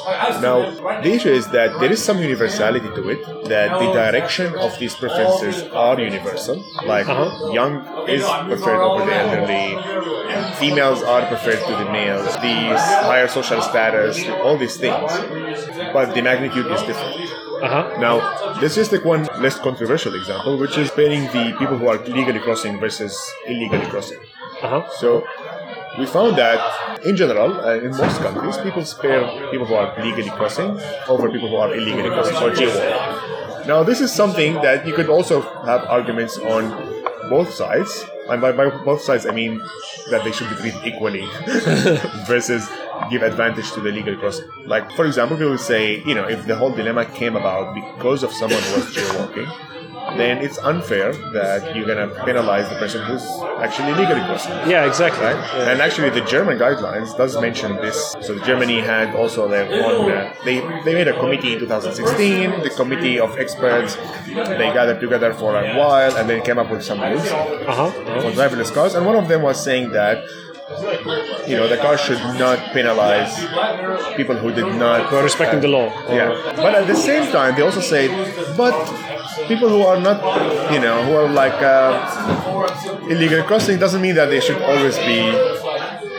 Now, 0.43 0.71
the 1.01 1.13
issue 1.13 1.31
is 1.31 1.49
that 1.49 1.79
there 1.81 1.93
is 1.93 2.03
some 2.03 2.19
universality 2.19 2.89
to 2.89 3.09
it, 3.11 3.49
that 3.49 3.79
the 3.79 3.93
direction 3.93 4.55
of 4.57 4.79
these 4.79 4.95
preferences 4.95 5.63
are 5.73 6.01
universal. 6.01 6.65
Like 6.85 7.09
uh-huh. 7.09 7.53
young 7.53 8.09
is 8.09 8.25
preferred 8.47 8.83
over 8.83 9.05
the 9.05 9.15
elderly, 9.15 10.55
females 10.57 11.03
are 11.03 11.27
preferred 11.27 11.65
to 11.67 11.85
the 11.85 11.91
males, 11.93 12.27
these 12.37 12.81
higher 13.09 13.29
social 13.29 13.63
status, 13.63 14.29
all 14.29 14.57
these 14.57 14.77
things. 14.77 15.13
But 15.93 16.15
the 16.15 16.23
magnitude 16.23 16.67
is 16.67 16.83
different. 16.83 17.48
Uh-huh. 17.63 17.97
Now, 18.01 18.61
let's 18.61 18.75
just 18.75 18.91
take 18.91 19.05
one 19.05 19.25
less 19.41 19.59
controversial 19.59 20.15
example, 20.15 20.59
which 20.59 20.79
is 20.79 20.91
pairing 20.91 21.25
the 21.25 21.55
people 21.59 21.77
who 21.79 21.89
are 21.89 21.99
legally 21.99 22.41
crossing 22.41 22.79
versus 22.79 23.19
illegally 23.47 23.87
crossing. 23.87 24.19
Uh-huh. 24.63 24.89
So, 24.99 25.27
we 25.99 26.07
found 26.07 26.37
that 26.39 27.05
in 27.05 27.17
general, 27.17 27.61
uh, 27.61 27.75
in 27.79 27.91
most 27.91 28.21
countries, 28.21 28.57
people 28.59 28.85
spare 28.85 29.23
people 29.51 29.67
who 29.67 29.75
are 29.75 29.93
legally 30.03 30.31
crossing 30.31 30.79
over 31.09 31.31
people 31.31 31.49
who 31.49 31.57
are 31.57 31.75
illegally 31.75 32.09
crossing 32.09 32.37
or 32.37 32.51
jaywalking. 32.51 33.67
Now, 33.67 33.83
this 33.83 34.01
is 34.01 34.13
something 34.13 34.55
that 34.55 34.87
you 34.87 34.95
could 34.95 35.09
also 35.09 35.43
have 35.43 35.85
arguments 35.85 36.39
on 36.39 36.71
both 37.29 37.53
sides. 37.53 38.05
And 38.29 38.41
by, 38.41 38.53
by 38.53 38.71
both 38.85 39.03
sides, 39.03 39.27
I 39.27 39.33
mean 39.33 39.61
that 40.11 40.25
they 40.25 40.33
should 40.33 40.49
be 40.51 40.57
treated 40.57 40.85
equally 40.85 41.27
versus 42.27 42.69
give 43.11 43.23
advantage 43.23 43.71
to 43.73 43.81
the 43.81 43.91
legal 43.91 44.17
crossing. 44.17 44.49
Like, 44.67 44.91
for 44.93 45.05
example, 45.07 45.37
people 45.37 45.51
will 45.51 45.59
say, 45.59 46.03
you 46.05 46.15
know, 46.15 46.27
if 46.29 46.47
the 46.47 46.57
whole 46.57 46.71
dilemma 46.71 47.05
came 47.07 47.37
about 47.37 47.75
because 47.75 48.23
of 48.23 48.33
someone 48.33 48.63
who 48.63 48.75
was 48.77 48.87
jaywalking, 48.95 49.49
then 50.17 50.39
it's 50.39 50.57
unfair 50.59 51.13
that 51.35 51.77
you're 51.77 51.87
gonna 51.87 52.09
penalize 52.25 52.67
the 52.71 52.77
person 52.77 53.05
who's 53.05 53.23
actually 53.61 53.93
legally 53.93 54.23
crossing. 54.23 54.53
Yeah, 54.71 54.87
exactly. 54.87 55.23
Right? 55.23 55.37
And 55.69 55.83
actually, 55.83 56.09
the 56.11 56.23
German 56.23 56.59
guidelines 56.59 57.15
does 57.17 57.39
mention 57.39 57.77
this. 57.77 58.17
So 58.23 58.39
Germany 58.39 58.81
had 58.81 59.15
also 59.15 59.47
their 59.49 59.67
own. 59.85 60.11
Uh, 60.11 60.33
they 60.47 60.61
they 60.85 60.95
made 60.95 61.09
a 61.09 61.19
committee 61.21 61.53
in 61.55 61.59
2016. 61.61 62.63
The 62.63 62.71
committee 62.71 63.19
of 63.21 63.39
experts 63.39 63.97
they 64.27 64.69
gathered 64.79 65.01
together 65.01 65.35
for 65.35 65.55
a 65.63 65.77
while 65.77 66.17
and 66.17 66.29
then 66.29 66.43
came 66.43 66.59
up 66.59 66.71
with 66.71 66.83
some 66.83 67.01
rules 67.03 67.29
Uh-huh. 67.31 67.91
for 68.23 68.31
driverless 68.33 68.73
cars. 68.73 68.95
And 68.95 69.05
one 69.05 69.17
of 69.17 69.29
them 69.29 69.43
was 69.43 69.63
saying 69.63 69.91
that 69.93 70.25
you 71.47 71.57
know 71.57 71.67
the 71.69 71.79
car 71.79 71.97
should 71.97 72.21
not 72.39 72.59
penalize 72.73 73.33
people 74.17 74.37
who 74.37 74.53
did 74.53 74.67
not 74.77 75.09
For 75.11 75.23
respecting 75.23 75.61
the 75.61 75.69
law. 75.69 75.89
yeah. 76.13 76.29
But 76.57 76.75
at 76.75 76.87
the 76.87 76.95
same 76.95 77.31
time, 77.33 77.55
they 77.57 77.63
also 77.63 77.81
say, 77.81 78.09
but 78.57 78.75
people 79.49 79.69
who 79.69 79.83
are 79.83 79.99
not, 79.99 80.19
you 80.73 80.81
know, 80.81 81.03
who 81.05 81.15
are 81.15 81.29
like 81.29 81.57
uh, 81.63 83.07
illegal 83.09 83.43
crossing 83.45 83.79
doesn't 83.79 84.03
mean 84.03 84.15
that 84.17 84.27
they 84.27 84.41
should 84.41 84.61
always 84.61 84.99
be, 84.99 85.19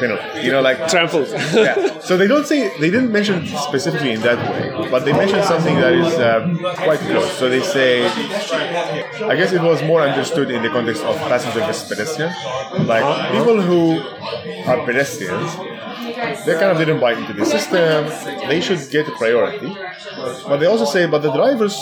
you 0.02 0.08
know, 0.08 0.36
you 0.36 0.52
know, 0.52 0.62
like. 0.62 0.88
Trampled. 0.88 1.28
Yeah. 1.54 2.00
So 2.00 2.18
they 2.18 2.28
don't 2.28 2.46
say 2.46 2.70
they 2.80 2.90
didn't 2.90 3.12
mention 3.12 3.46
specifically 3.48 4.14
in 4.14 4.22
that 4.22 4.40
way, 4.50 4.90
but 4.90 5.06
they 5.06 5.14
mentioned 5.14 5.44
something 5.44 5.76
that 5.76 5.94
is 5.94 6.14
uh, 6.16 6.56
quite 6.78 7.00
close. 7.00 7.32
So 7.38 7.50
they 7.50 7.62
say, 7.62 8.06
I 8.06 9.36
guess 9.36 9.52
it 9.52 9.62
was 9.62 9.84
more 9.84 10.02
understood 10.02 10.52
in 10.52 10.64
the 10.64 10.70
context 10.70 11.04
of 11.04 11.16
passenger 11.18 11.60
versus 11.62 11.88
pedestrian, 11.90 12.32
like 12.88 13.06
people 13.32 13.62
who 13.62 14.00
are 14.70 14.86
pedestrians 14.86 15.56
they 16.46 16.54
kind 16.54 16.72
of 16.72 16.78
didn't 16.78 17.00
buy 17.00 17.14
into 17.14 17.34
the 17.34 17.46
system. 17.46 18.06
They 18.48 18.62
should 18.62 18.90
get 18.90 19.08
a 19.08 19.12
priority. 19.12 19.76
But 20.48 20.58
they 20.58 20.66
also 20.66 20.86
say, 20.86 21.06
but 21.08 21.22
the 21.22 21.32
drivers 21.32 21.78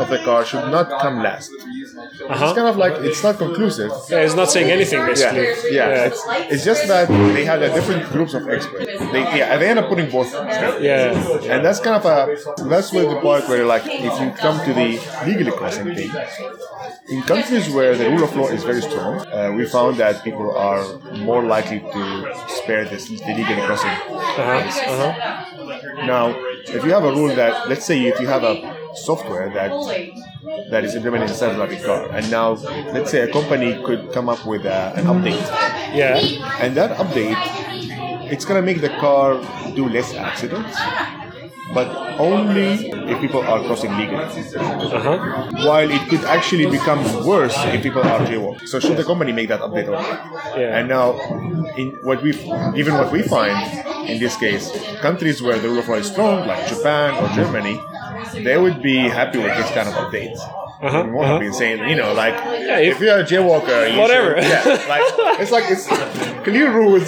of 0.00 0.08
the 0.08 0.18
car 0.24 0.44
should 0.44 0.70
not 0.70 0.88
come 1.00 1.22
last. 1.22 1.50
It's 1.54 2.56
kind 2.58 2.68
of 2.68 2.76
like 2.76 2.94
it's 3.04 3.22
not 3.22 3.38
conclusive. 3.38 3.90
Yeah, 4.08 4.20
it's 4.20 4.34
not 4.34 4.50
saying 4.50 4.70
anything 4.70 5.00
Yeah, 5.00 5.06
basically. 5.06 5.76
yeah. 5.76 6.06
It's, 6.06 6.22
it's 6.52 6.64
just 6.64 6.86
that 6.88 7.08
they 7.08 7.44
had 7.44 7.61
a 7.62 7.74
different 7.74 8.08
groups 8.10 8.34
of 8.34 8.48
experts. 8.48 8.86
They, 8.86 9.22
yeah, 9.38 9.56
they 9.56 9.68
end 9.68 9.78
up 9.78 9.88
putting 9.88 10.10
both. 10.10 10.32
Yeah. 10.32 11.12
And 11.52 11.64
that's 11.64 11.80
kind 11.80 11.96
of 11.96 12.04
a 12.04 12.36
that's 12.68 12.92
where 12.92 13.08
the 13.08 13.20
part 13.20 13.48
where 13.48 13.64
like 13.64 13.84
if 13.86 14.20
you 14.20 14.30
come 14.32 14.64
to 14.66 14.72
the 14.72 15.00
legally 15.26 15.52
crossing 15.52 15.94
thing, 15.94 16.10
in 17.08 17.22
countries 17.22 17.68
where 17.70 17.96
the 17.96 18.08
rule 18.10 18.24
of 18.24 18.34
law 18.36 18.48
is 18.48 18.64
very 18.64 18.82
strong, 18.82 19.26
uh, 19.26 19.52
we 19.56 19.66
found 19.66 19.96
that 19.98 20.22
people 20.24 20.56
are 20.56 20.82
more 21.18 21.42
likely 21.44 21.80
to 21.80 22.34
spare 22.48 22.84
this, 22.84 23.08
the 23.08 23.34
legally 23.34 23.62
crossing. 23.62 23.90
Uh-huh. 23.90 24.42
Uh-huh. 24.92 26.06
Now, 26.06 26.34
if 26.66 26.84
you 26.84 26.92
have 26.92 27.04
a 27.04 27.12
rule 27.12 27.34
that, 27.34 27.68
let's 27.68 27.84
say, 27.84 28.06
if 28.06 28.20
you 28.20 28.26
have 28.26 28.44
a 28.44 28.81
software 28.94 29.50
that 29.50 29.70
that 30.70 30.84
is 30.84 30.94
implemented 30.94 31.28
in 31.28 31.34
a 31.34 31.38
self-driving 31.38 31.82
car, 31.82 32.10
and 32.12 32.30
now 32.30 32.50
let's 32.92 33.10
say 33.10 33.20
a 33.22 33.32
company 33.32 33.80
could 33.84 34.12
come 34.12 34.28
up 34.28 34.44
with 34.46 34.64
a, 34.66 34.92
an 34.96 35.04
update, 35.06 35.40
Yeah. 35.94 36.16
and 36.60 36.76
that 36.76 36.96
update, 36.98 37.36
it's 38.30 38.44
gonna 38.44 38.62
make 38.62 38.80
the 38.80 38.90
car 39.00 39.40
do 39.74 39.88
less 39.88 40.14
accidents, 40.14 40.76
but 41.74 41.88
only 42.18 42.90
if 43.10 43.20
people 43.20 43.40
are 43.40 43.60
crossing 43.64 43.96
legally. 43.96 44.24
Uh-huh. 44.24 45.50
While 45.66 45.90
it 45.90 46.02
could 46.08 46.24
actually 46.24 46.66
become 46.66 47.00
worse 47.26 47.54
if 47.56 47.82
people 47.82 48.02
are 48.02 48.20
jaywalking. 48.26 48.68
So 48.68 48.78
should 48.78 48.96
the 48.96 49.04
company 49.04 49.32
make 49.32 49.48
that 49.48 49.60
update 49.60 49.88
or 49.88 49.92
not? 49.92 50.58
Yeah. 50.58 50.76
And 50.78 50.88
now, 50.88 51.18
in 51.76 51.90
what 52.02 52.22
we, 52.22 52.30
even 52.76 52.94
what 52.94 53.10
we 53.10 53.22
find 53.22 53.56
in 54.08 54.20
this 54.20 54.36
case, 54.36 54.70
countries 55.00 55.40
where 55.40 55.58
the 55.58 55.68
rule 55.68 55.78
of 55.78 55.88
law 55.88 55.94
is 55.96 56.10
strong, 56.10 56.46
like 56.46 56.66
Japan 56.68 57.14
or 57.22 57.28
Germany, 57.34 57.80
they 58.32 58.56
would 58.58 58.82
be 58.82 58.96
happy 58.96 59.38
with 59.38 59.54
this 59.56 59.70
kind 59.70 59.88
of 59.88 59.94
update. 59.94 60.36
Uh-huh, 60.82 61.04
More 61.04 61.22
uh-huh. 61.22 61.32
have 61.34 61.40
been 61.40 61.52
saying, 61.52 61.88
you 61.88 61.94
know, 61.94 62.12
like 62.12 62.34
if- 62.34 62.96
if, 62.96 63.00
you're 63.00 63.20
a 63.20 63.24
jaywalker, 63.24 63.92
you 63.92 64.00
Whatever. 64.00 64.42
should- 64.42 64.50
yeah, 64.50 64.86
like 64.88 65.04
it's 65.40 65.52
like 65.52 65.64
it's 65.70 65.86
clear 66.42 66.72
rules. 66.74 67.06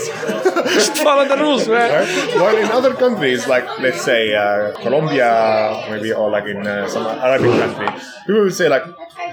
Just 0.79 0.97
follow 0.99 1.27
the 1.27 1.37
rules, 1.37 1.67
man. 1.67 1.91
Right? 1.91 2.41
While 2.41 2.57
in 2.57 2.71
other 2.71 2.95
countries, 2.95 3.49
like 3.49 3.67
let's 3.81 4.03
say 4.05 4.33
uh, 4.33 4.73
Colombia, 4.81 5.85
maybe, 5.91 6.13
or 6.13 6.31
like 6.31 6.45
in 6.47 6.65
uh, 6.65 6.87
some 6.89 7.05
Arabic 7.05 7.51
country, 7.51 7.89
people 8.27 8.43
would 8.43 8.55
say 8.55 8.69
like, 8.69 8.85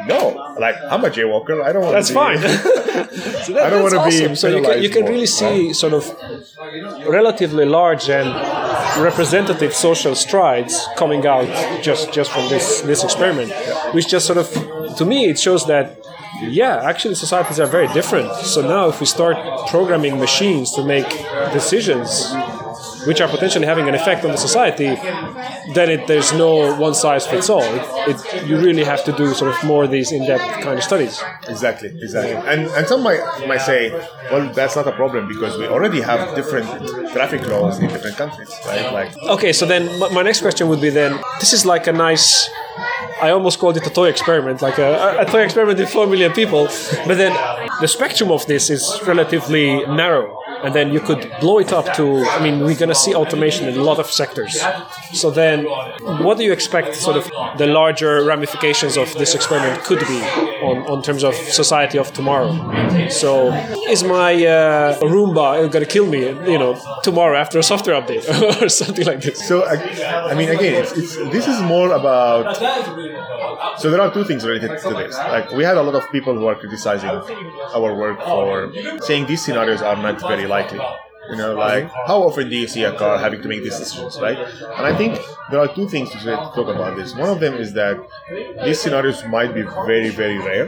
"No, 0.08 0.56
like 0.60 0.76
I'm 0.90 1.06
a 1.06 1.10
jaywalker. 1.12 1.62
I 1.64 1.72
don't." 1.72 1.84
want 1.84 1.94
That's 1.94 2.10
be 2.10 2.16
fine. 2.16 2.40
so 3.46 3.54
that, 3.54 3.66
I 3.66 3.70
don't 3.70 3.84
wanna 3.84 4.04
be 4.10 4.24
awesome. 4.24 4.36
So 4.36 4.48
you 4.48 4.64
can, 4.64 4.82
you 4.82 4.90
can 4.90 5.06
really 5.06 5.28
see 5.28 5.72
sort 5.74 5.94
of 5.94 6.04
relatively 7.08 7.66
large 7.66 8.10
and 8.10 8.28
representative 9.00 9.74
social 9.74 10.16
strides 10.16 10.88
coming 10.98 11.26
out 11.26 11.48
just 11.84 12.14
just 12.14 12.32
from 12.32 12.48
this 12.50 12.82
this 12.82 13.04
experiment, 13.04 13.52
which 13.94 14.08
just 14.08 14.26
sort 14.26 14.38
of 14.38 14.48
to 14.98 15.06
me 15.06 15.30
it 15.30 15.40
shows 15.40 15.66
that 15.68 15.98
yeah, 16.42 16.82
actually 16.84 17.16
societies 17.16 17.60
are 17.60 17.68
very 17.68 17.88
different. 17.90 18.34
So 18.36 18.62
now 18.62 18.88
if 18.90 19.00
we 19.00 19.06
start 19.06 19.38
programming 19.68 20.20
machines 20.20 20.74
to 20.74 20.84
make 20.84 21.10
decisions 21.54 22.34
which 23.06 23.22
are 23.22 23.28
potentially 23.28 23.66
having 23.66 23.88
an 23.88 23.96
effect 23.96 24.24
on 24.26 24.32
the 24.32 24.38
society, 24.38 24.96
then 25.74 25.90
it, 25.90 26.08
there's 26.08 26.32
no 26.34 26.76
one 26.76 26.94
size 26.94 27.26
fits 27.28 27.50
all. 27.50 27.62
It, 27.64 27.84
it, 28.12 28.48
you 28.48 28.58
really 28.58 28.84
have 28.84 29.04
to 29.06 29.12
do 29.12 29.34
sort 29.34 29.52
of 29.54 29.64
more 29.64 29.84
of 29.86 29.92
these 29.92 30.12
in-depth 30.12 30.64
kind 30.64 30.78
of 30.78 30.84
studies. 30.84 31.22
Exactly, 31.48 31.90
exactly. 31.90 32.34
And 32.52 32.68
and 32.78 32.88
some 32.88 33.04
might 33.04 33.22
might 33.48 33.62
say, 33.62 33.92
well, 34.32 34.52
that's 34.54 34.76
not 34.76 34.88
a 34.88 34.92
problem 34.94 35.28
because 35.28 35.58
we 35.58 35.68
already 35.68 36.02
have 36.02 36.36
different 36.36 36.68
traffic 37.14 37.46
laws 37.48 37.80
in 37.80 37.88
different 37.90 38.18
countries, 38.18 38.52
right? 38.66 38.92
Like, 38.94 39.12
Okay, 39.38 39.54
so 39.54 39.66
then 39.66 39.84
my, 40.00 40.10
my 40.10 40.22
next 40.24 40.42
question 40.42 40.68
would 40.70 40.82
be 40.82 40.90
then 40.90 41.20
this 41.40 41.54
is 41.54 41.66
like 41.66 41.88
a 41.88 41.94
nice. 41.94 42.50
I 43.22 43.30
almost 43.32 43.60
called 43.60 43.78
it 43.78 43.86
a 43.86 43.92
toy 43.92 44.08
experiment, 44.10 44.64
like 44.64 44.80
a, 44.80 45.20
a 45.20 45.26
toy 45.26 45.42
experiment 45.42 45.78
with 45.78 45.90
4 45.92 46.08
million 46.08 46.32
people. 46.34 46.66
But 47.06 47.18
then 47.18 47.34
the 47.80 47.88
spectrum 47.88 48.32
of 48.32 48.48
this 48.48 48.72
is 48.72 49.00
relatively 49.06 49.86
narrow. 49.86 50.41
And 50.64 50.74
then 50.74 50.92
you 50.92 51.00
could 51.00 51.32
blow 51.40 51.60
it 51.60 51.72
up 51.74 51.94
to, 51.96 52.24
I 52.26 52.44
mean, 52.44 52.60
we're 52.60 52.78
going 52.78 52.90
to 52.90 52.96
see 52.96 53.14
automation 53.16 53.68
in 53.68 53.78
a 53.78 53.84
lot 53.84 54.00
of 54.00 54.08
sectors. 54.08 54.62
So 55.14 55.32
then, 55.32 55.66
what 56.26 56.38
do 56.38 56.44
you 56.44 56.52
expect 56.52 56.96
sort 56.96 57.18
of 57.18 57.30
the 57.58 57.68
larger 57.68 58.24
ramifications 58.24 58.98
of 58.98 59.14
this 59.16 59.36
experiment 59.36 59.84
could 59.84 60.00
be 60.00 60.22
on, 60.70 60.78
on 60.88 61.02
terms 61.02 61.24
of 61.24 61.36
society 61.36 61.98
of 61.98 62.14
tomorrow? 62.14 62.52
So, 63.10 63.52
is 63.90 64.04
my 64.04 64.34
uh, 64.46 65.00
Roomba 65.00 65.72
going 65.72 65.86
to 65.86 65.92
kill 65.92 66.08
me, 66.08 66.28
you 66.28 66.60
know, 66.60 66.80
tomorrow 67.04 67.38
after 67.38 67.60
a 67.60 67.64
software 67.64 68.00
update 68.00 68.26
or 68.62 68.70
something 68.70 69.06
like 69.06 69.22
this? 69.22 69.48
so 69.48 69.66
I, 69.66 70.36
mean, 70.36 70.50
again, 70.50 70.82
it's, 70.82 70.92
it's 70.98 71.16
this 71.32 71.48
is 71.48 71.62
more 71.62 71.92
about. 71.92 72.58
So 73.80 73.90
there 73.90 74.02
are 74.02 74.14
two 74.14 74.24
things 74.24 74.46
related 74.46 74.80
to 74.82 74.90
this. 74.90 75.16
Like 75.16 75.52
we 75.52 75.64
had 75.64 75.78
a 75.78 75.84
lot 75.84 75.96
of 75.96 76.10
people 76.12 76.34
who 76.36 76.46
are 76.48 76.56
criticizing 76.56 77.10
our 77.10 77.96
work 77.96 78.20
for 78.22 78.72
saying 79.02 79.28
these 79.28 79.44
scenarios 79.44 79.82
are 79.82 79.96
not 79.96 80.20
very 80.22 80.48
likely. 80.58 80.82
You 81.30 81.38
know, 81.38 81.54
like 81.54 81.86
how 82.10 82.24
often 82.28 82.50
do 82.50 82.56
you 82.62 82.68
see 82.68 82.84
a 82.84 82.94
car 83.02 83.18
having 83.26 83.42
to 83.44 83.48
make 83.48 83.62
these 83.64 83.78
decisions, 83.78 84.20
right? 84.20 84.40
And 84.78 84.86
I 84.92 84.94
think 85.00 85.20
there 85.52 85.60
are 85.64 85.68
two 85.78 85.88
things 85.88 86.10
to 86.12 86.18
talk 86.58 86.68
about 86.76 86.98
this. 86.98 87.14
One 87.16 87.30
of 87.30 87.40
them 87.40 87.54
is 87.64 87.74
that 87.74 87.96
these 88.66 88.80
scenarios 88.82 89.24
might 89.36 89.54
be 89.54 89.62
very, 89.90 90.10
very 90.10 90.40
rare, 90.40 90.68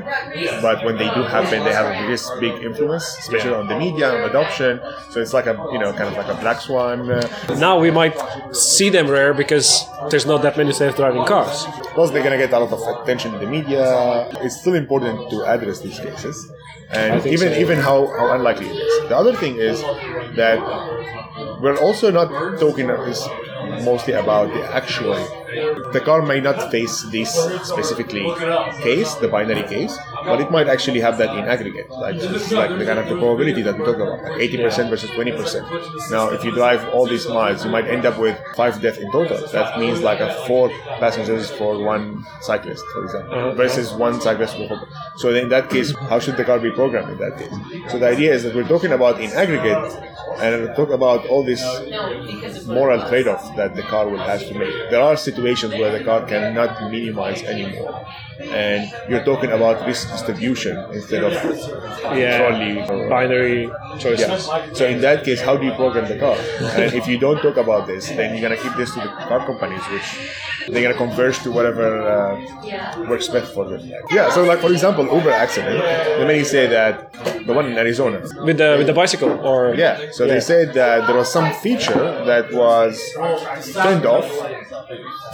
but 0.61 0.85
when 0.85 0.95
they 1.01 1.09
do 1.17 1.23
happen, 1.35 1.63
they 1.67 1.73
have 1.73 1.87
a 1.91 1.95
very 2.05 2.17
big 2.39 2.63
influence, 2.63 3.05
especially 3.23 3.55
on 3.61 3.67
the 3.67 3.77
media, 3.85 4.13
on 4.15 4.29
adoption. 4.29 4.79
So 5.11 5.15
it's 5.23 5.33
like 5.33 5.47
a, 5.47 5.55
you 5.73 5.79
know, 5.79 5.91
kind 5.91 6.09
of 6.11 6.15
like 6.21 6.29
a 6.37 6.39
black 6.39 6.61
swan. 6.61 7.11
Uh, 7.11 7.27
now 7.57 7.79
we 7.79 7.89
might 7.89 8.15
see 8.55 8.89
them 8.91 9.07
rare 9.09 9.33
because 9.33 9.67
there's 10.11 10.27
not 10.27 10.43
that 10.43 10.55
many 10.55 10.71
self-driving 10.71 11.25
cars. 11.25 11.65
Plus, 11.95 12.11
they're 12.11 12.23
gonna 12.23 12.37
get 12.37 12.53
a 12.53 12.59
lot 12.59 12.71
of 12.71 12.81
attention 13.01 13.33
in 13.33 13.39
the 13.39 13.49
media. 13.57 13.83
It's 14.45 14.57
still 14.61 14.75
important 14.75 15.31
to 15.31 15.37
address 15.53 15.79
these 15.79 15.99
cases, 15.99 16.37
and 16.95 17.25
even 17.25 17.53
so. 17.53 17.59
even 17.59 17.77
how, 17.79 18.07
how 18.07 18.33
unlikely 18.33 18.67
it 18.67 18.75
is. 18.75 19.09
The 19.09 19.17
other 19.17 19.35
thing 19.35 19.57
is 19.57 19.81
that 20.35 20.59
we're 21.61 21.77
also 21.77 22.11
not 22.11 22.29
talking 22.59 22.89
is 22.89 23.27
mostly 23.83 24.13
about 24.13 24.53
the 24.53 24.63
actual. 24.73 25.15
The 25.93 26.01
car 26.03 26.21
may 26.21 26.39
not 26.39 26.71
face 26.71 27.03
this 27.11 27.33
specifically 27.63 28.25
case, 28.81 29.13
the 29.15 29.27
binary 29.27 29.63
case, 29.63 29.97
but 30.25 30.41
it 30.41 30.51
might 30.51 30.67
actually 30.67 30.99
have 30.99 31.17
that 31.17 31.35
in 31.37 31.45
aggregate, 31.45 31.89
like 31.89 32.15
like 32.15 32.77
the 32.77 32.85
kind 32.85 32.99
of 32.99 33.07
the 33.07 33.17
probability 33.17 33.61
that 33.61 33.77
we 33.77 33.85
talk 33.85 33.95
about, 33.95 34.23
like 34.23 34.49
80% 34.49 34.89
versus 34.89 35.09
20%. 35.11 36.11
Now, 36.11 36.29
if 36.29 36.43
you 36.43 36.51
drive 36.51 36.87
all 36.89 37.05
these 37.07 37.27
miles, 37.27 37.63
you 37.65 37.71
might 37.71 37.87
end 37.87 38.05
up 38.05 38.17
with 38.19 38.39
five 38.55 38.81
deaths 38.81 38.97
in 38.97 39.11
total. 39.11 39.45
That 39.51 39.79
means 39.79 40.01
like 40.01 40.19
a 40.19 40.33
four 40.47 40.69
passengers 40.99 41.51
for 41.51 41.83
one 41.83 42.25
cyclist, 42.41 42.83
for 42.93 43.03
example, 43.05 43.33
uh-huh. 43.33 43.53
versus 43.53 43.93
one 43.93 44.21
cyclist 44.21 44.55
for. 44.57 44.87
So 45.17 45.33
in 45.33 45.49
that 45.49 45.69
case, 45.69 45.93
how 46.09 46.19
should 46.19 46.37
the 46.37 46.45
car 46.45 46.59
be 46.59 46.71
programmed 46.71 47.11
in 47.11 47.17
that 47.19 47.37
case? 47.37 47.91
So 47.91 47.99
the 47.99 48.07
idea 48.07 48.33
is 48.33 48.43
that 48.43 48.55
we're 48.55 48.67
talking 48.67 48.91
about 48.91 49.21
in 49.21 49.31
aggregate, 49.31 50.13
and 50.39 50.75
talk 50.75 50.89
about 50.89 51.25
all 51.27 51.43
this 51.43 51.61
moral 52.65 53.07
trade-off 53.07 53.55
that 53.55 53.75
the 53.75 53.81
car 53.83 54.07
will 54.07 54.17
have 54.17 54.39
to 54.41 54.53
make. 54.57 54.73
There 54.89 55.01
are 55.01 55.15
situations 55.15 55.73
where 55.73 55.97
the 55.97 56.03
car 56.03 56.25
cannot 56.25 56.91
minimize 56.91 57.43
anymore, 57.43 58.05
and 58.39 58.91
you're 59.09 59.23
talking 59.23 59.51
about 59.51 59.85
risk 59.85 60.12
distribution 60.13 60.75
instead 60.93 61.23
of 61.23 61.33
solely 62.13 62.73
binary 63.09 63.69
choices. 63.99 64.47
yeah. 64.47 64.73
So 64.73 64.85
in 64.85 65.01
that 65.01 65.23
case, 65.23 65.41
how 65.41 65.57
do 65.57 65.65
you 65.65 65.73
program 65.73 66.07
the 66.07 66.17
car? 66.17 66.37
And 66.77 66.93
if 66.93 67.07
you 67.07 67.17
don't 67.19 67.41
talk 67.41 67.57
about 67.57 67.87
this, 67.87 68.07
then 68.07 68.27
you're 68.35 68.47
gonna 68.47 68.61
keep 68.61 68.75
this 68.75 68.93
to 68.93 68.99
the 69.01 69.07
car 69.29 69.45
companies, 69.45 69.81
which 69.93 70.07
they're 70.69 70.83
gonna 70.83 70.97
converge 71.07 71.39
to 71.43 71.51
whatever 71.51 71.85
uh, 72.07 73.09
works 73.09 73.27
best 73.27 73.53
for 73.53 73.65
them. 73.69 73.81
Yeah. 74.11 74.29
So 74.29 74.43
like 74.43 74.59
for 74.59 74.71
example, 74.71 75.05
Uber 75.05 75.31
accident. 75.31 75.79
The 76.19 76.25
many 76.25 76.43
say 76.43 76.67
that 76.67 77.13
the 77.45 77.53
one 77.53 77.65
in 77.67 77.77
Arizona. 77.77 78.21
With 78.43 78.57
the 78.57 78.75
with 78.77 78.87
the 78.87 78.93
bicycle 78.93 79.31
or 79.49 79.75
Yeah. 79.75 80.11
So 80.11 80.27
they 80.27 80.39
said 80.39 80.73
that 80.73 81.07
there 81.07 81.15
was 81.15 81.31
some 81.31 81.53
feature 81.53 82.03
that 82.25 82.53
was 82.53 82.99
turned 83.73 84.05
off, 84.05 84.29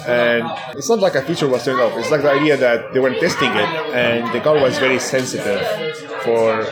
and 0.08 0.44
it's 0.78 0.90
not 0.90 1.00
like 1.00 1.16
a 1.16 1.22
feature 1.22 1.48
was 1.48 1.64
turned 1.66 1.80
off. 1.82 1.98
It's 1.98 2.12
like 2.12 2.22
the 2.22 2.32
idea 2.32 2.58
that 2.58 2.94
they 2.94 3.00
were 3.00 3.14
testing 3.14 3.52
it, 3.52 3.70
and 3.94 4.34
the 4.34 4.42
car 4.42 4.56
was 4.56 4.78
very 4.78 5.00
sensitive 5.00 5.62
for 6.24 6.64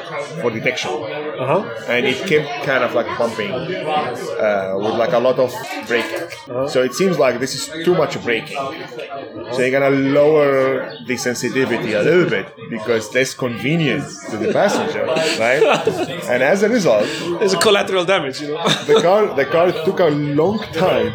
for 0.42 0.50
detection, 0.52 0.92
Uh-huh. 1.38 1.62
and 1.88 2.06
it 2.06 2.18
kept 2.28 2.66
kind 2.66 2.84
of 2.84 2.94
like 2.94 3.08
pumping 3.18 3.52
uh, 3.52 4.74
with 4.78 4.96
like 4.96 5.14
a 5.14 5.20
lot 5.20 5.38
of 5.40 5.54
braking. 5.88 6.28
So 6.70 6.84
it 6.84 6.94
seems 6.94 7.18
like 7.20 7.40
this 7.40 7.54
is 7.56 7.86
too 7.86 7.96
much 7.96 8.22
braking. 8.24 8.58
So 9.52 9.60
you're 9.62 9.72
gonna 9.80 9.96
lower 9.96 10.94
the 11.06 11.18
sensitivity 11.18 11.94
a 11.94 12.02
little 12.02 12.30
bit 12.30 12.48
because 12.70 13.14
less 13.14 13.34
convenient 13.34 14.04
to 14.30 14.38
the 14.38 14.52
passenger, 14.54 15.06
right? 15.40 15.64
And 16.32 16.44
as 16.44 16.64
a 16.64 16.70
result, 16.70 17.08
There's 17.40 17.54
a 17.54 17.58
collateral 17.60 18.06
damage, 18.06 18.42
you 18.42 18.50
know. 18.50 18.64
the 18.86 19.02
car 19.02 19.34
the 19.36 19.46
car 19.46 19.72
took 19.72 20.00
a 20.00 20.10
long 20.10 20.60
time 20.74 21.14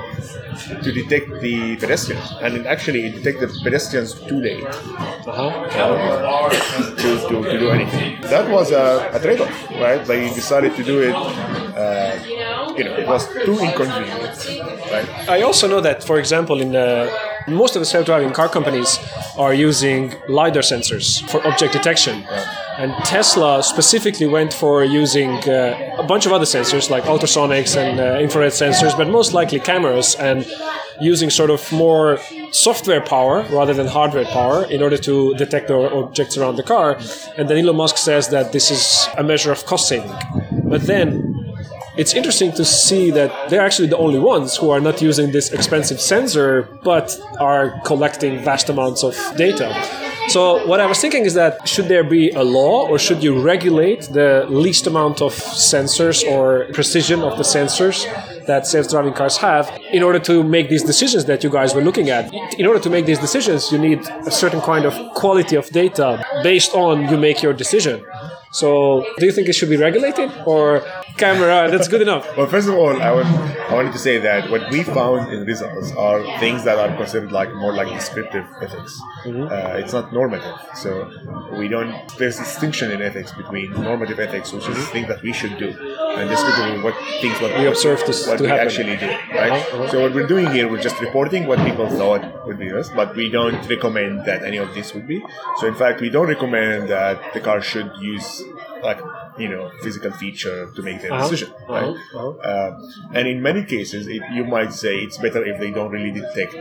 to 0.83 0.93
detect 0.93 1.41
the 1.41 1.77
pedestrians, 1.77 2.33
and 2.41 2.57
it 2.59 2.67
actually 2.67 3.07
it 3.07 3.13
detected 3.23 3.51
pedestrians 3.65 4.15
too 4.15 4.41
late 4.41 4.63
uh-huh. 4.65 6.49
to, 6.51 6.97
to, 6.97 7.43
to 7.43 7.59
do 7.59 7.71
anything. 7.71 8.21
That 8.23 8.51
was 8.51 8.71
a, 8.71 9.11
a 9.13 9.19
trade-off, 9.21 9.62
right? 9.83 10.05
They 10.07 10.23
decided 10.35 10.77
to 10.77 10.83
do 10.83 10.97
it. 11.09 11.15
Uh, 11.15 12.19
you 12.77 12.85
know, 12.85 12.95
it 13.03 13.07
was 13.07 13.23
too 13.47 13.59
inconvenient, 13.59 14.37
right? 14.95 15.09
I 15.29 15.43
also 15.43 15.67
know 15.69 15.81
that, 15.81 16.03
for 16.05 16.19
example, 16.19 16.61
in 16.61 16.75
uh, 16.77 17.11
most 17.49 17.77
of 17.77 17.81
the 17.81 17.87
self-driving 17.87 18.33
car 18.33 18.49
companies 18.49 18.99
are 19.37 19.55
using 19.55 20.15
lidar 20.29 20.63
sensors 20.63 21.23
for 21.29 21.47
object 21.47 21.73
detection, 21.73 22.25
and 22.79 22.93
Tesla 23.05 23.63
specifically 23.63 24.27
went 24.27 24.53
for 24.55 24.83
using 24.85 25.31
uh, 25.49 25.97
a 25.99 26.03
bunch 26.03 26.27
of 26.27 26.33
other 26.33 26.47
sensors 26.47 26.91
like 26.91 27.05
ultrasonics 27.05 27.77
and 27.77 28.01
uh, 28.01 28.19
infrared 28.19 28.53
sensors, 28.53 28.97
but 28.97 29.09
most 29.09 29.33
likely 29.35 29.61
cameras 29.61 30.15
and 30.15 30.47
using 31.01 31.31
sort 31.31 31.51
of 31.51 31.71
more 31.73 32.19
software 32.53 33.01
power 33.01 33.45
rather 33.51 33.75
than 33.75 33.87
hardware 33.87 34.25
power 34.25 34.65
in 34.71 34.83
order 34.83 34.97
to 34.97 35.35
detect 35.35 35.69
the 35.69 35.75
objects 35.75 36.37
around 36.37 36.57
the 36.57 36.63
car. 36.63 36.99
And 37.37 37.49
then 37.49 37.59
Elon 37.59 37.77
Musk 37.77 37.97
says 37.97 38.29
that 38.29 38.53
this 38.53 38.71
is 38.71 39.09
a 39.19 39.23
measure 39.23 39.53
of 39.53 39.65
cost 39.67 39.89
saving. 39.89 40.13
But 40.65 40.83
then 40.83 41.42
it's 41.97 42.15
interesting 42.15 42.53
to 42.53 42.65
see 42.65 43.11
that 43.11 43.51
they're 43.51 43.65
actually 43.65 43.89
the 43.89 43.99
only 43.99 44.19
ones 44.19 44.57
who 44.57 44.71
are 44.71 44.81
not 44.81 45.03
using 45.03 45.33
this 45.33 45.53
expensive 45.53 46.01
sensor 46.01 46.69
but 46.83 47.15
are 47.39 47.81
collecting 47.85 48.43
vast 48.43 48.69
amounts 48.69 49.05
of 49.05 49.15
data. 49.37 49.69
So, 50.29 50.65
what 50.67 50.81
I 50.81 50.87
was 50.87 51.01
thinking 51.01 51.25
is 51.25 51.35
that 51.35 51.69
should 51.69 51.89
there 51.89 52.05
be 52.05 52.31
a 52.31 52.45
law 52.45 52.87
or 52.89 52.99
should 52.99 53.23
you 53.23 53.41
regulate 53.43 54.03
the 54.03 54.47
least 54.49 54.87
amount 54.87 55.21
of 55.21 55.35
sensors 55.35 56.25
or 56.25 56.73
precision 56.73 57.23
of 57.23 57.37
the 57.37 57.43
sensors 57.43 58.07
that 58.47 58.67
self 58.67 58.89
driving 58.89 59.13
cars 59.15 59.37
have 59.39 59.71
in 59.93 60.03
order 60.03 60.21
to 60.21 60.45
make 60.45 60.69
these 60.69 60.85
decisions 60.85 61.25
that 61.25 61.43
you 61.43 61.51
guys 61.51 61.75
were 61.75 61.83
looking 61.83 62.09
at? 62.09 62.33
In 62.59 62.67
order 62.67 62.79
to 62.81 62.89
make 62.89 63.05
these 63.05 63.19
decisions, 63.19 63.73
you 63.73 63.79
need 63.79 64.01
a 64.27 64.31
certain 64.31 64.61
kind 64.61 64.85
of 64.85 64.95
quality 65.15 65.57
of 65.57 65.69
data 65.71 66.25
based 66.43 66.73
on 66.75 67.09
you 67.11 67.17
make 67.17 67.43
your 67.43 67.53
decision. 67.53 68.03
So, 68.53 69.07
do 69.19 69.25
you 69.25 69.33
think 69.33 69.49
it 69.49 69.55
should 69.55 69.71
be 69.71 69.79
regulated 69.79 70.31
or 70.47 70.83
camera? 71.17 71.71
That's 71.71 71.89
good 71.89 72.03
enough. 72.03 72.25
Well, 72.37 72.47
first 72.47 72.69
of 72.69 72.75
all, 72.75 73.01
I, 73.01 73.11
want, 73.11 73.27
I 73.71 73.75
wanted 73.75 73.93
to 73.93 73.99
say 73.99 74.19
that 74.19 74.51
what 74.51 74.71
we 74.71 74.83
found 74.83 75.33
in 75.33 75.47
results 75.47 75.91
are 75.93 76.21
things 76.39 76.63
that 76.65 76.79
are 76.79 76.95
considered 76.97 77.33
like 77.33 77.51
more 77.55 77.73
like 77.73 77.89
descriptive 77.89 78.45
ethics. 78.61 79.01
Mm-hmm. 79.25 79.45
Uh, 79.45 79.81
it's 79.81 79.95
not 79.95 80.13
normative. 80.13 80.55
So 80.75 80.91
we 81.59 81.69
don't. 81.69 81.93
There's 82.19 82.37
a 82.39 82.45
distinction 82.45 82.91
in 82.91 83.01
ethics 83.01 83.33
between 83.33 83.71
normative 83.73 84.21
ethics, 84.21 84.53
which 84.53 84.69
is 84.69 84.77
things 84.91 85.09
that 85.09 85.23
we 85.23 85.33
should 85.33 85.57
do, 85.57 85.69
and 86.19 86.29
descriptive 86.29 86.85
what 86.85 86.95
things 87.23 87.41
what 87.41 87.59
We 87.59 87.67
observe 87.67 88.01
to- 88.05 88.13
what 88.29 88.37
to 88.39 88.45
we 88.45 88.49
happen. 88.51 88.67
actually 88.67 88.97
do. 88.99 89.07
Right. 89.07 89.51
Uh-huh, 89.53 89.77
uh-huh. 89.77 89.91
So 89.93 90.03
what 90.03 90.13
we're 90.15 90.27
doing 90.27 90.51
here, 90.51 90.69
we're 90.69 90.83
just 90.83 91.01
reporting 91.01 91.47
what 91.47 91.59
people 91.61 91.89
thought 91.89 92.47
would 92.47 92.59
be 92.59 92.69
this, 92.69 92.91
but 92.91 93.17
we 93.17 93.31
don't 93.31 93.67
recommend 93.69 94.27
that 94.27 94.43
any 94.43 94.59
of 94.59 94.75
this 94.75 94.93
would 94.93 95.07
be. 95.09 95.25
So 95.59 95.67
in 95.67 95.75
fact, 95.75 96.03
we 96.03 96.11
don't 96.11 96.29
recommend 96.29 96.91
that 96.91 97.33
the 97.33 97.41
car 97.41 97.63
should 97.63 97.91
use 97.99 98.42
like 98.83 99.01
you 99.39 99.49
know 99.49 99.71
physical 99.83 100.11
feature 100.13 100.71
to 100.75 100.83
make 100.83 101.01
their 101.03 101.13
Uh-huh, 101.13 101.23
decision. 101.29 101.55
Right. 101.69 101.85
uh-huh, 101.89 102.19
uh-huh. 102.19 102.49
Uh, 102.51 102.83
and 103.13 103.29
in 103.29 103.43
many 103.43 103.65
cases, 103.65 104.07
it, 104.07 104.23
you 104.33 104.45
might 104.45 104.73
say 104.73 104.99
it's 104.99 105.19
better 105.19 105.45
if 105.45 105.59
they 105.59 105.71
don't 105.71 105.91
really 105.91 106.13
detect 106.13 106.57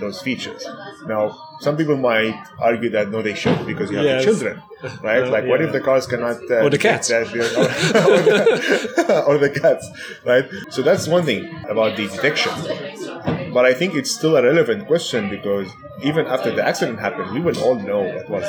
those 0.00 0.20
features. 0.22 0.66
Now, 1.06 1.36
some 1.60 1.76
people 1.76 1.96
might 1.96 2.38
argue 2.60 2.90
that 2.90 3.10
no, 3.10 3.22
they 3.22 3.34
should 3.34 3.66
because 3.66 3.90
you 3.90 3.96
have 3.96 4.06
Yes. 4.06 4.24
children, 4.24 4.62
right? 5.02 5.24
Uh, 5.24 5.30
like, 5.30 5.46
what 5.46 5.60
if 5.60 5.72
the 5.72 5.80
cars 5.80 6.06
cannot 6.06 6.38
uh, 6.50 6.64
Or 6.64 6.70
the 6.70 6.78
cats. 6.78 7.10
or, 7.10 7.20
or 7.22 7.26
the, 8.28 9.24
or 9.28 9.38
the 9.38 9.50
cats, 9.50 9.84
right? 10.24 10.46
So 10.70 10.82
that's 10.82 11.08
one 11.08 11.24
thing 11.24 11.42
about 11.68 11.96
the 11.96 12.06
detection. 12.08 12.52
But 13.52 13.64
I 13.64 13.74
think 13.74 13.94
it's 13.94 14.10
still 14.10 14.36
a 14.36 14.42
relevant 14.42 14.86
question 14.86 15.30
because 15.30 15.68
even 16.04 16.26
after 16.26 16.50
the 16.54 16.64
accident 16.66 17.00
happened, 17.00 17.32
we 17.32 17.40
will 17.40 17.58
all 17.64 17.74
know 17.74 18.02
what 18.02 18.28
was 18.30 18.46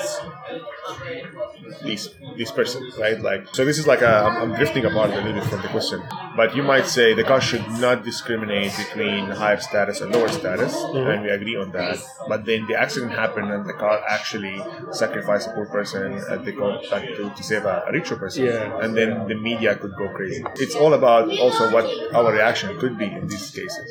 this 1.83 2.09
this 2.37 2.51
person, 2.51 2.91
right? 2.99 3.19
Like, 3.21 3.51
so 3.59 3.65
this 3.65 3.77
is 3.77 3.85
like 3.85 4.01
a 4.01 4.07
I'm, 4.25 4.35
I'm 4.41 4.53
drifting 4.55 4.85
apart 4.85 5.11
a 5.11 5.17
little 5.17 5.33
bit 5.33 5.43
from 5.43 5.61
the 5.61 5.67
question, 5.67 6.01
but 6.37 6.55
you 6.55 6.63
might 6.63 6.85
say 6.85 7.13
the 7.13 7.25
car 7.25 7.41
should 7.41 7.67
not 7.85 8.05
discriminate 8.05 8.71
between 8.77 9.25
higher 9.25 9.59
status 9.59 9.99
and 9.99 10.15
lower 10.15 10.29
status, 10.29 10.73
mm-hmm. 10.73 11.09
and 11.09 11.23
we 11.23 11.29
agree 11.29 11.57
on 11.57 11.73
that. 11.73 11.97
But 12.29 12.45
then 12.45 12.67
the 12.67 12.75
accident 12.79 13.11
happened, 13.11 13.51
and 13.51 13.65
the 13.65 13.73
car 13.73 14.01
actually 14.07 14.63
sacrificed 14.93 15.49
a 15.49 15.51
poor 15.51 15.65
person 15.65 16.13
at 16.29 16.45
the 16.45 16.53
co- 16.53 16.79
like, 16.89 17.07
to, 17.17 17.33
to 17.35 17.43
save 17.43 17.65
a, 17.65 17.83
a 17.89 17.91
richer 17.91 18.15
person, 18.15 18.45
Yeah. 18.45 18.79
and 18.79 18.95
then 18.95 19.27
the 19.27 19.35
media 19.35 19.75
could 19.75 19.93
go 19.97 20.07
crazy. 20.15 20.41
It's 20.55 20.75
all 20.75 20.93
about 20.93 21.27
also 21.37 21.69
what 21.69 21.85
our 22.15 22.31
reaction 22.31 22.79
could 22.79 22.97
be 22.97 23.07
in 23.07 23.27
these 23.27 23.51
cases. 23.51 23.87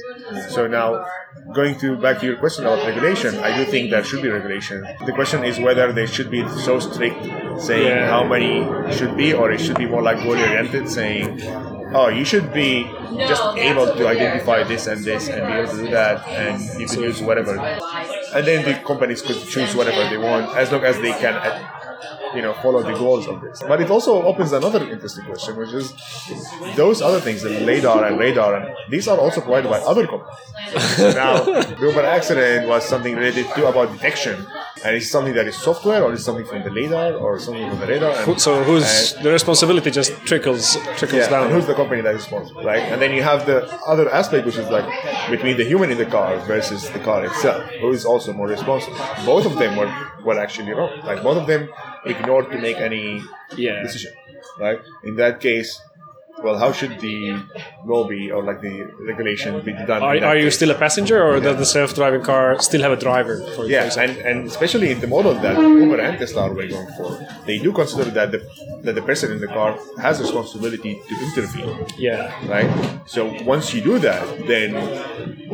So 0.49 0.67
now, 0.67 1.05
going 1.53 1.79
to 1.81 1.95
back 1.97 2.21
to 2.21 2.27
your 2.27 2.37
question 2.37 2.65
about 2.65 2.87
regulation, 2.87 3.37
I 3.37 3.55
do 3.59 3.71
think 3.71 3.91
there 3.91 4.03
should 4.03 4.23
be 4.23 4.31
regulation. 4.31 4.81
The 5.05 5.13
question 5.13 5.45
is 5.45 5.61
whether 5.61 5.93
they 5.93 6.07
should 6.07 6.31
be 6.31 6.49
so 6.49 6.81
strict, 6.81 7.21
saying 7.59 7.87
Yeah. 7.87 8.09
how 8.11 8.25
many 8.25 8.67
should 8.97 9.17
be, 9.17 9.33
or 9.35 9.51
it 9.51 9.61
should 9.61 9.79
be 9.79 9.87
more 9.87 10.03
like 10.03 10.19
goal 10.23 10.37
oriented, 10.39 10.89
saying, 10.89 11.41
oh, 11.95 12.09
you 12.09 12.25
should 12.25 12.53
be 12.53 12.85
just 13.31 13.43
able 13.57 13.87
to 13.99 14.07
identify 14.09 14.63
this 14.63 14.87
and 14.87 15.05
this 15.05 15.29
and 15.29 15.47
be 15.47 15.53
able 15.53 15.71
to 15.77 15.83
do 15.85 15.91
that, 15.91 16.27
and 16.29 16.61
you 16.81 16.87
can 16.87 17.03
use 17.03 17.21
whatever. 17.23 17.57
And 18.35 18.47
then 18.47 18.65
the 18.65 18.75
companies 18.87 19.23
could 19.23 19.41
choose 19.49 19.75
whatever 19.75 20.09
they 20.11 20.19
want 20.19 20.55
as 20.57 20.71
long 20.73 20.85
as 20.85 20.97
they 21.01 21.13
can. 21.13 21.35
uh, 21.35 21.75
You 22.37 22.43
know, 22.43 22.53
follow 22.63 22.83
the 22.83 22.93
goals 22.93 23.27
of 23.27 23.41
this. 23.41 23.63
But 23.67 23.81
it 23.81 23.91
also 23.91 24.23
opens 24.31 24.53
another 24.53 24.83
interesting 24.95 25.25
question, 25.25 25.57
which 25.57 25.73
is 25.73 25.87
those 26.77 27.01
other 27.01 27.21
things, 27.21 27.41
the 27.43 27.49
LADAR 27.69 28.05
and 28.05 28.19
radar, 28.21 28.55
and 28.55 28.67
these 28.91 29.09
are 29.09 29.17
also 29.19 29.41
provided 29.41 29.71
by 29.71 29.81
other 29.93 30.05
companies. 30.07 30.37
Now, 31.25 31.41
the 31.41 31.77
Uber 31.81 32.05
accident 32.05 32.69
was 32.69 32.85
something 32.85 33.15
related 33.17 33.47
to 33.57 33.67
about 33.67 33.87
detection, 33.97 34.37
and 34.85 34.97
it's 34.97 35.11
something 35.11 35.35
that 35.35 35.47
is 35.47 35.57
software, 35.57 36.03
or 36.05 36.13
is 36.13 36.25
something 36.25 36.47
from 36.47 36.63
the 36.63 36.71
LADAR, 36.71 37.15
or 37.25 37.39
something 37.39 37.69
from 37.71 37.81
the 37.81 37.87
radar. 37.87 38.13
And, 38.13 38.41
So, 38.41 38.63
who's 38.69 38.87
and- 39.15 39.25
the 39.25 39.31
responsibility 39.39 39.91
just 39.91 40.11
trickles 40.29 40.65
trickles 40.99 41.23
yeah, 41.23 41.31
down? 41.35 41.43
and 41.47 41.53
who's 41.55 41.67
the 41.67 41.75
company 41.75 42.01
that 42.03 42.15
is 42.15 42.23
responsible, 42.23 42.63
right? 42.73 42.83
And 42.93 43.01
then 43.03 43.13
you 43.17 43.23
have 43.23 43.41
the 43.47 43.59
other 43.93 44.07
aspect, 44.21 44.47
which 44.47 44.57
is 44.63 44.69
like 44.77 44.87
between 45.31 45.57
the 45.57 45.65
human 45.73 45.91
in 45.95 45.99
the 46.05 46.07
car 46.17 46.31
versus 46.53 46.81
the 46.91 47.01
car 47.09 47.25
itself, 47.25 47.63
who 47.81 47.91
is 47.99 48.05
also 48.05 48.33
more 48.33 48.49
responsible. 48.49 48.97
Both 49.33 49.45
of 49.51 49.55
them 49.63 49.77
were, 49.81 49.91
were 50.27 50.39
actually 50.39 50.73
wrong. 50.73 50.93
Like 51.11 51.23
both 51.23 51.37
of 51.43 51.47
them 51.47 51.69
ignored 52.05 52.47
to 52.53 52.59
make 52.59 52.77
any 52.89 53.05
Yeah. 53.57 53.83
decision, 53.83 54.13
right? 54.65 54.81
In 55.09 55.17
that 55.17 55.41
case, 55.41 55.71
well, 56.45 56.57
how 56.59 56.71
should 56.73 56.99
the 57.01 57.17
law 57.85 58.07
be, 58.07 58.31
or 58.31 58.43
like 58.45 58.61
the 58.61 58.75
regulation 59.11 59.61
be 59.65 59.73
done? 59.73 60.03
Are, 60.03 60.17
are 60.31 60.37
you 60.37 60.45
case? 60.45 60.57
still 60.57 60.71
a 60.71 60.75
passenger, 60.75 61.19
or 61.23 61.41
does 61.41 61.57
the 61.59 61.67
self-driving 61.67 62.23
car 62.23 62.61
still 62.61 62.83
have 62.83 62.93
a 62.93 62.97
driver? 62.97 63.37
For 63.57 63.67
Yeah, 63.67 63.85
example? 63.87 64.17
and, 64.19 64.27
and 64.39 64.47
especially 64.47 64.91
in 64.91 65.01
the 65.01 65.07
model 65.07 65.35
that 65.35 65.57
Uber 65.59 66.01
and 66.01 66.19
Tesla 66.19 66.43
are 66.51 66.55
going 66.55 66.87
for, 66.97 67.11
they 67.47 67.59
do 67.59 67.73
consider 67.73 68.11
that 68.19 68.29
the 68.33 68.41
that 68.85 68.95
the 68.95 69.03
person 69.03 69.33
in 69.33 69.41
the 69.41 69.49
car 69.49 69.71
has 70.07 70.21
responsibility 70.21 70.93
to 71.09 71.15
intervene. 71.27 71.87
yeah. 71.99 72.33
right? 72.55 72.71
So 73.07 73.21
once 73.55 73.75
you 73.75 73.81
do 73.83 73.99
that, 74.09 74.23
then 74.47 74.69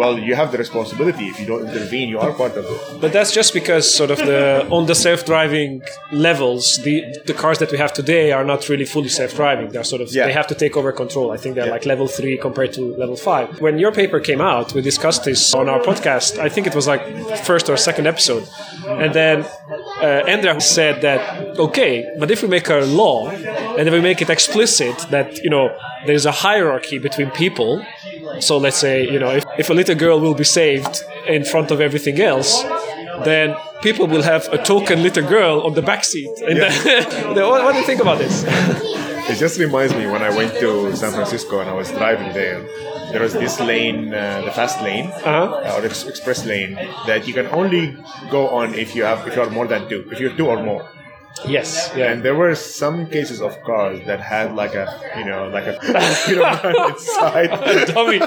well, 0.00 0.18
you 0.18 0.34
have 0.34 0.52
the 0.52 0.58
responsibility. 0.58 1.24
If 1.28 1.40
you 1.40 1.46
don't 1.46 1.66
intervene, 1.68 2.08
you 2.08 2.18
are 2.18 2.32
part 2.32 2.54
of 2.60 2.64
it. 2.66 3.00
But 3.00 3.12
that's 3.12 3.32
just 3.32 3.54
because 3.54 3.84
sort 4.00 4.10
of 4.10 4.18
the 4.18 4.66
on 4.76 4.86
the 4.86 4.94
self-driving 4.94 5.82
levels, 6.12 6.78
the 6.86 6.96
the 7.26 7.34
cars 7.34 7.58
that 7.58 7.70
we 7.72 7.78
have 7.78 7.92
today 7.92 8.32
are 8.32 8.44
not 8.44 8.68
really 8.68 8.84
fully 8.84 9.08
self-driving. 9.08 9.68
They're 9.72 9.84
sort 9.94 10.02
of 10.02 10.08
Yeah. 10.12 10.26
they 10.26 10.32
have 10.32 10.46
to 10.48 10.54
take 10.54 10.73
over 10.76 10.92
control. 10.92 11.30
I 11.32 11.36
think 11.36 11.54
they're 11.54 11.66
Yeah. 11.66 11.72
like 11.78 11.86
level 11.86 12.06
three 12.08 12.36
compared 12.36 12.72
to 12.74 12.82
level 12.96 13.16
five. 13.16 13.60
When 13.60 13.78
your 13.78 13.92
paper 13.92 14.18
came 14.20 14.40
out, 14.40 14.72
we 14.74 14.80
discussed 14.82 15.24
this 15.24 15.54
on 15.54 15.68
our 15.68 15.80
podcast. 15.80 16.38
I 16.38 16.48
think 16.48 16.66
it 16.66 16.74
was 16.74 16.86
like 16.86 17.02
first 17.50 17.68
or 17.70 17.76
second 17.76 18.06
episode, 18.06 18.44
and 19.02 19.12
then 19.14 19.36
uh, 20.02 20.32
Andrea 20.34 20.60
said 20.60 21.00
that 21.02 21.20
okay, 21.66 21.94
but 22.20 22.30
if 22.30 22.42
we 22.42 22.48
make 22.48 22.68
a 22.68 22.80
law 23.02 23.28
and 23.76 23.82
then 23.86 23.92
we 23.92 24.00
make 24.00 24.20
it 24.22 24.30
explicit 24.30 24.96
that 25.10 25.28
you 25.44 25.50
know 25.50 25.64
there's 26.06 26.26
a 26.26 26.32
hierarchy 26.46 26.98
between 26.98 27.30
people. 27.30 27.72
So 28.40 28.58
let's 28.58 28.76
say 28.86 28.96
you 29.14 29.18
know 29.22 29.30
if, 29.38 29.44
if 29.58 29.70
a 29.70 29.74
little 29.74 29.94
girl 29.94 30.18
will 30.20 30.34
be 30.34 30.44
saved 30.44 30.94
in 31.28 31.44
front 31.44 31.70
of 31.70 31.80
everything 31.80 32.20
else, 32.20 32.50
then 33.24 33.54
people 33.82 34.06
will 34.06 34.22
have 34.22 34.48
a 34.52 34.58
token 34.62 35.02
little 35.02 35.26
girl 35.28 35.60
on 35.62 35.74
the 35.74 35.82
back 35.82 36.04
seat. 36.04 36.30
And 36.48 36.56
then, 37.36 37.48
what, 37.48 37.62
what 37.64 37.72
do 37.72 37.78
you 37.80 37.86
think 37.86 38.00
about 38.00 38.18
this? 38.18 38.44
It 39.26 39.38
just 39.38 39.58
reminds 39.58 39.94
me 39.94 40.06
when 40.06 40.20
I 40.22 40.28
went 40.28 40.52
to 40.60 40.94
San 40.94 41.10
Francisco 41.12 41.58
and 41.60 41.70
I 41.70 41.72
was 41.72 41.90
driving 41.92 42.34
there. 42.34 42.60
There 43.10 43.22
was 43.22 43.32
this 43.32 43.58
lane, 43.58 44.12
uh, 44.12 44.42
the 44.44 44.52
fast 44.52 44.82
lane 44.82 45.06
Uh-huh. 45.06 45.30
uh, 45.64 45.72
or 45.74 45.80
the 45.80 45.88
ex- 45.88 46.04
express 46.04 46.44
lane 46.44 46.74
that 47.06 47.26
you 47.26 47.32
can 47.32 47.46
only 47.46 47.96
go 48.30 48.48
on 48.50 48.74
if 48.74 48.94
you 48.94 49.02
have 49.04 49.26
if 49.26 49.34
you 49.34 49.40
are 49.40 49.48
more 49.48 49.66
than 49.66 49.88
two, 49.88 50.06
if 50.12 50.20
you're 50.20 50.36
two 50.36 50.46
or 50.46 50.62
more. 50.62 50.84
Yes. 51.46 51.90
Yeah. 51.96 52.12
And 52.12 52.22
there 52.22 52.34
were 52.34 52.54
some 52.54 53.06
cases 53.08 53.40
of 53.40 53.58
cars 53.62 53.98
that 54.06 54.20
had 54.20 54.54
like 54.54 54.74
a 54.74 54.86
you 55.16 55.24
know 55.24 55.48
like 55.48 55.66
a 55.72 55.74
you 56.28 56.36
know 56.36 56.44
on 56.44 56.92
its 56.92 57.04
side. 57.16 57.50
Dummy. 57.94 58.20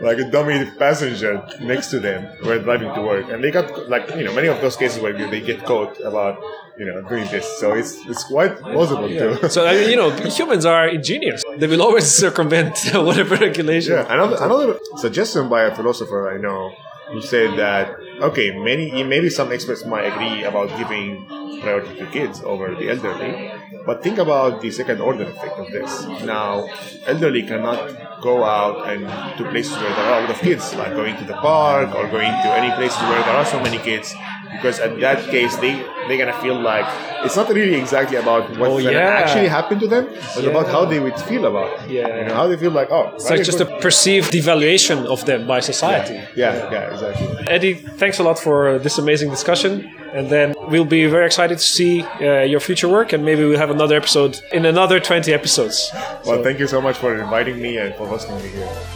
Like 0.00 0.18
a 0.18 0.30
dummy 0.30 0.70
passenger 0.78 1.42
next 1.60 1.88
to 1.90 2.00
them 2.00 2.28
were 2.44 2.58
driving 2.58 2.92
to 2.94 3.02
work, 3.02 3.28
and 3.30 3.42
they 3.42 3.50
got 3.50 3.88
like 3.88 4.08
you 4.16 4.24
know 4.24 4.34
many 4.34 4.48
of 4.48 4.60
those 4.60 4.76
cases 4.76 5.00
where 5.00 5.12
they 5.12 5.40
get 5.40 5.64
caught 5.64 5.98
about 6.00 6.42
you 6.78 6.84
know 6.86 7.02
doing 7.08 7.26
this. 7.30 7.46
So 7.58 7.72
it's 7.74 7.94
it's 8.06 8.24
quite 8.24 8.58
plausible 8.60 9.08
too. 9.08 9.48
So 9.48 9.66
I 9.66 9.74
mean, 9.74 9.90
you 9.90 9.96
know, 9.96 10.10
humans 10.10 10.64
are 10.64 10.88
ingenious. 10.88 11.42
They 11.56 11.66
will 11.66 11.82
always 11.82 12.10
circumvent 12.24 12.78
whatever 12.94 13.36
regulation. 13.36 13.94
yeah, 13.94 14.12
another 14.12 14.36
another 14.40 14.78
suggestion 14.96 15.48
by 15.48 15.62
a 15.64 15.74
philosopher 15.74 16.30
I 16.32 16.38
know 16.38 16.72
who 17.10 17.22
said 17.22 17.56
that 17.58 17.96
okay, 18.20 18.50
many 18.58 19.02
maybe 19.04 19.30
some 19.30 19.52
experts 19.52 19.84
might 19.84 20.06
agree 20.12 20.44
about 20.44 20.68
giving 20.78 21.26
priority 21.60 21.94
to 21.98 22.06
kids 22.06 22.40
over 22.42 22.74
the 22.74 22.90
elderly, 22.90 23.50
but 23.86 24.02
think 24.02 24.18
about 24.18 24.60
the 24.60 24.70
second 24.70 25.00
order 25.00 25.24
effect 25.24 25.58
of 25.58 25.70
this. 25.72 26.04
Now, 26.24 26.68
elderly 27.06 27.42
cannot 27.42 28.05
go 28.26 28.42
out 28.42 28.90
and 28.90 29.06
to 29.38 29.42
places 29.54 29.72
where 29.78 29.94
there 29.94 30.06
are 30.10 30.18
a 30.18 30.20
lot 30.22 30.30
of 30.30 30.40
kids, 30.48 30.74
like 30.74 30.92
going 31.00 31.16
to 31.16 31.24
the 31.24 31.38
park 31.50 31.94
or 31.94 32.04
going 32.16 32.34
to 32.44 32.48
any 32.60 32.70
place 32.74 32.94
where 33.06 33.22
there 33.26 33.36
are 33.40 33.46
so 33.54 33.60
many 33.60 33.78
kids, 33.78 34.14
because 34.52 34.78
at 34.80 34.98
that 35.00 35.18
case 35.34 35.54
they 35.56 35.74
they're 36.06 36.18
gonna 36.18 36.40
feel 36.40 36.58
like 36.60 36.86
it's 37.24 37.36
not 37.36 37.48
really 37.48 37.74
exactly 37.74 38.16
about 38.16 38.42
what 38.58 38.70
Oh, 38.70 38.78
yeah. 38.78 39.22
actually 39.22 39.48
happened 39.48 39.80
to 39.80 39.88
them, 39.88 40.04
but 40.34 40.44
Yeah. 40.44 40.50
about 40.50 40.66
how 40.68 40.84
they 40.84 41.00
would 41.00 41.18
feel 41.30 41.44
about 41.46 41.68
it. 41.80 41.90
Yeah. 41.90 42.18
you 42.18 42.24
know 42.28 42.34
how 42.34 42.46
they 42.46 42.56
feel 42.56 42.70
like 42.80 42.88
oh, 42.90 43.10
It's 43.14 43.28
like 43.30 43.42
just 43.42 43.60
a 43.60 43.66
perceived 43.86 44.32
devaluation 44.32 44.98
of 45.06 45.24
them 45.24 45.46
by 45.46 45.60
society. 45.60 46.20
yeah, 46.36 46.70
yeah, 46.74 46.92
exactly. 46.92 47.26
Eddie, 47.48 47.74
thanks 48.00 48.18
a 48.18 48.22
lot 48.28 48.38
for 48.38 48.78
this 48.78 48.98
amazing 48.98 49.30
discussion. 49.30 49.72
And 50.16 50.30
then 50.30 50.54
we'll 50.70 50.86
be 50.98 51.06
very 51.06 51.26
excited 51.26 51.58
to 51.58 51.64
see 51.78 52.02
uh, 52.02 52.42
your 52.52 52.60
future 52.60 52.88
work, 52.88 53.12
and 53.12 53.22
maybe 53.24 53.42
we'll 53.44 53.58
have 53.58 53.70
another 53.78 53.96
episode 53.96 54.40
in 54.52 54.64
another 54.64 54.98
20 54.98 55.30
episodes. 55.32 55.90
Well, 56.24 56.42
thank 56.42 56.58
you 56.58 56.66
so 56.66 56.80
much 56.80 56.96
for 56.96 57.14
inviting 57.14 57.60
me 57.60 57.76
and 57.76 57.94
for 57.96 58.06
hosting 58.06 58.36
me 58.36 58.48
here. 58.48 58.95